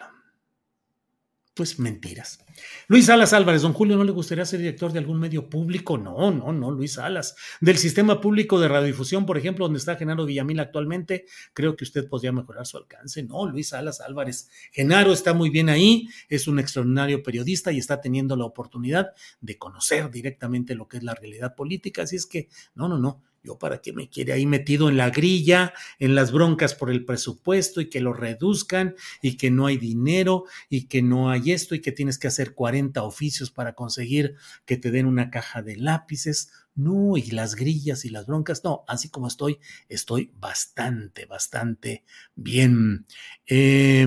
pues 1.55 1.79
mentiras. 1.79 2.45
Luis 2.89 3.07
Salas 3.07 3.33
Álvarez, 3.33 3.63
don 3.63 3.73
Julio, 3.73 3.97
¿no 3.97 4.05
le 4.05 4.13
gustaría 4.13 4.45
ser 4.45 4.61
director 4.61 4.93
de 4.93 4.99
algún 4.99 5.19
medio 5.19 5.49
público? 5.49 5.97
No, 5.97 6.31
no, 6.31 6.53
no, 6.53 6.71
Luis 6.71 6.93
Salas. 6.93 7.35
Del 7.63 7.79
sistema 7.79 8.21
público 8.21 8.61
de 8.61 8.69
radiodifusión, 8.69 9.25
por 9.25 9.39
ejemplo, 9.39 9.65
donde 9.65 9.79
está 9.79 9.97
Genaro 9.97 10.27
Villamil 10.27 10.61
actualmente, 10.61 11.25
creo 11.55 11.75
que 11.75 11.85
usted 11.85 12.07
podría 12.07 12.33
mejorar 12.33 12.67
su 12.67 12.77
alcance. 12.77 13.23
No, 13.23 13.49
Luis 13.49 13.69
Salas 13.69 14.03
Álvarez. 14.03 14.51
Genaro 14.71 15.15
está 15.15 15.33
muy 15.33 15.49
bien 15.49 15.71
ahí, 15.71 16.07
es 16.29 16.47
un 16.47 16.59
extraordinario 16.59 17.23
periodista 17.23 17.73
y 17.73 17.79
está 17.79 18.03
teniendo 18.03 18.37
la 18.37 18.45
oportunidad 18.45 19.13
de 19.41 19.57
conocer 19.57 20.11
directamente 20.11 20.75
lo 20.75 20.87
que 20.87 20.99
es 20.99 21.03
la 21.03 21.15
realidad 21.15 21.55
política. 21.55 22.03
Así 22.03 22.17
es 22.17 22.27
que, 22.27 22.51
no, 22.75 22.89
no, 22.89 22.99
no. 22.99 23.23
Yo 23.45 23.59
para 23.59 23.83
qué 23.83 23.93
me 23.93 24.09
quiere 24.09 24.33
ahí 24.33 24.47
metido 24.47 24.89
en 24.89 24.97
la 24.97 25.11
grilla, 25.11 25.75
en 25.99 26.15
las 26.15 26.33
broncas 26.33 26.75
por 26.75 26.91
el 26.91 27.05
presupuesto 27.05 27.83
y 27.83 27.91
que 27.91 28.01
lo 28.01 28.15
reduzcan 28.15 28.95
y 29.21 29.37
que 29.37 29.51
no 29.51 29.67
hay 29.67 29.77
dinero 29.77 30.45
y 30.71 30.87
que 30.87 31.03
no 31.03 31.31
hay 31.31 31.53
esto 31.53 31.75
y 31.75 31.81
que 31.83 31.93
tienes 31.93 32.19
que 32.19 32.27
hacer 32.27 32.55
40 32.55 33.03
oficios 33.03 33.51
para 33.51 33.75
conseguir 33.75 34.37
que 34.65 34.79
te 34.79 34.91
den 34.91 35.07
una 35.07 35.31
caja 35.31 35.63
de 35.63 35.77
lápices. 35.77 36.51
No, 36.75 37.17
y 37.17 37.31
las 37.31 37.55
grillas 37.55 38.05
y 38.05 38.09
las 38.09 38.27
broncas, 38.27 38.65
no, 38.65 38.85
así 38.89 39.09
como 39.11 39.29
estoy, 39.29 39.61
estoy 39.89 40.33
bastante, 40.41 41.27
bastante 41.27 42.03
bien. 42.35 43.07
Eh, 43.47 44.07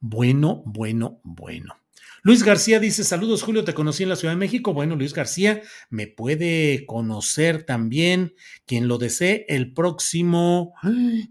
bueno, 0.00 0.62
bueno, 0.66 1.20
bueno. 1.22 1.76
Luis 2.22 2.42
García 2.42 2.80
dice, 2.80 3.04
saludos 3.04 3.42
Julio, 3.42 3.64
te 3.64 3.74
conocí 3.74 4.02
en 4.02 4.08
la 4.08 4.16
Ciudad 4.16 4.34
de 4.34 4.38
México. 4.38 4.74
Bueno, 4.74 4.96
Luis 4.96 5.14
García 5.14 5.62
me 5.88 6.08
puede 6.08 6.84
conocer 6.86 7.62
también, 7.62 8.34
quien 8.66 8.88
lo 8.88 8.98
desee, 8.98 9.46
el 9.48 9.72
próximo, 9.72 10.74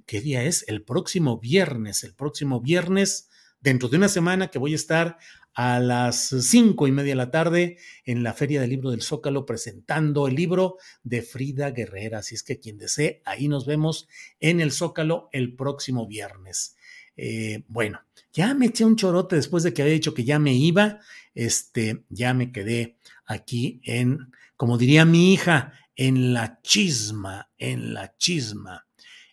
¿qué 0.05 0.21
día 0.21 0.43
es? 0.43 0.63
El 0.67 0.83
próximo 0.83 1.39
viernes, 1.39 2.03
el 2.03 2.13
próximo 2.13 2.61
viernes, 2.61 3.29
dentro 3.59 3.89
de 3.89 3.97
una 3.97 4.07
semana 4.07 4.47
que 4.47 4.59
voy 4.59 4.73
a 4.73 4.77
estar 4.77 5.17
a 5.53 5.79
las 5.79 6.29
cinco 6.41 6.87
y 6.87 6.91
media 6.91 7.13
de 7.13 7.15
la 7.15 7.31
tarde 7.31 7.77
en 8.05 8.23
la 8.23 8.33
Feria 8.33 8.61
del 8.61 8.69
Libro 8.69 8.91
del 8.91 9.01
Zócalo 9.01 9.45
presentando 9.45 10.27
el 10.27 10.35
libro 10.35 10.77
de 11.03 11.21
Frida 11.21 11.71
Guerrera. 11.71 12.19
Así 12.19 12.35
es 12.35 12.43
que 12.43 12.59
quien 12.59 12.77
desee, 12.77 13.21
ahí 13.25 13.47
nos 13.47 13.65
vemos 13.65 14.07
en 14.39 14.61
el 14.61 14.71
Zócalo 14.71 15.29
el 15.31 15.55
próximo 15.55 16.07
viernes. 16.07 16.77
Eh, 17.17 17.63
bueno, 17.67 17.99
ya 18.37 18.53
me 18.53 18.67
eché 18.67 18.85
un 18.85 18.95
chorote 18.95 19.35
después 19.35 19.63
de 19.63 19.73
que 19.73 19.81
había 19.81 19.95
dicho 19.95 20.13
que 20.13 20.23
ya 20.23 20.37
me 20.37 20.53
iba, 20.53 20.99
este, 21.33 22.05
ya 22.09 22.35
me 22.35 22.51
quedé 22.51 22.99
aquí 23.25 23.81
en, 23.83 24.31
como 24.55 24.77
diría 24.77 25.05
mi 25.05 25.33
hija, 25.33 25.73
en 25.95 26.35
la 26.35 26.61
chisma, 26.61 27.49
en 27.57 27.95
la 27.95 28.15
chisma. 28.15 28.85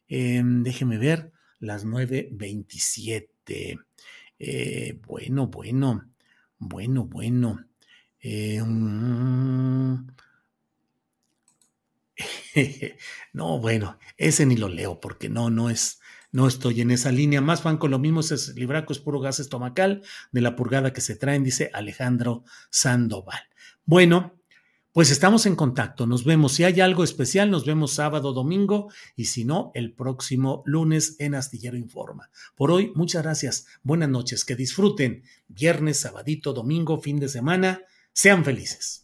Em, 0.09 0.63
déjeme 0.63 0.97
ver, 0.97 1.33
las 1.59 1.85
9.27. 1.85 3.79
Eh, 4.39 4.99
bueno, 5.07 5.49
bueno, 5.49 6.11
bueno, 6.59 7.05
bueno. 7.05 7.63
Eh, 8.21 8.63
mm, 8.63 10.07
no, 13.35 13.59
bueno, 13.59 13.99
ese 14.17 14.47
ni 14.47 14.57
lo 14.57 14.71
leo 14.71 14.99
porque 14.99 15.29
no, 15.29 15.51
no 15.51 15.69
es, 15.69 16.01
no 16.35 16.49
estoy 16.49 16.81
en 16.81 16.91
esa 16.91 17.13
línea. 17.13 17.41
Más 17.41 17.63
fan 17.63 17.79
con 17.79 17.93
lo 17.93 18.01
mismo, 18.01 18.19
es 18.19 18.57
libraco, 18.57 18.93
es 18.93 18.99
puro 18.99 19.21
gas 19.21 19.39
estomacal 19.39 20.03
de 20.33 20.41
la 20.41 20.57
purgada 20.57 20.93
que 20.93 21.01
se 21.01 21.15
traen, 21.15 21.45
dice 21.45 21.71
Alejandro 21.73 22.43
Sandoval. 22.71 23.39
Bueno, 23.85 24.35
pues 24.91 25.13
estamos 25.13 25.47
en 25.47 25.55
contacto. 25.55 26.09
Nos 26.09 26.25
vemos. 26.25 26.55
Si 26.55 26.65
hay 26.65 26.81
algo 26.81 27.05
especial, 27.05 27.53
nos 27.53 27.65
vemos 27.65 27.93
sábado, 27.93 28.33
domingo 28.33 28.91
y 29.15 29.27
si 29.27 29.45
no, 29.45 29.71
el 29.75 29.93
próximo 29.93 30.65
lunes 30.67 31.15
en 31.21 31.37
Astillero 31.37 31.77
Informa. 31.77 32.31
Por 32.57 32.73
hoy, 32.73 32.91
muchas 32.97 33.23
gracias. 33.23 33.67
Buenas 33.85 34.09
noches. 34.09 34.45
Que 34.45 34.57
disfruten. 34.57 35.23
Viernes, 35.47 36.01
sabadito, 36.01 36.53
domingo, 36.53 37.01
fin 37.01 37.21
de 37.21 37.29
semana. 37.29 37.83
Sean 38.13 38.45
felices. 38.45 39.04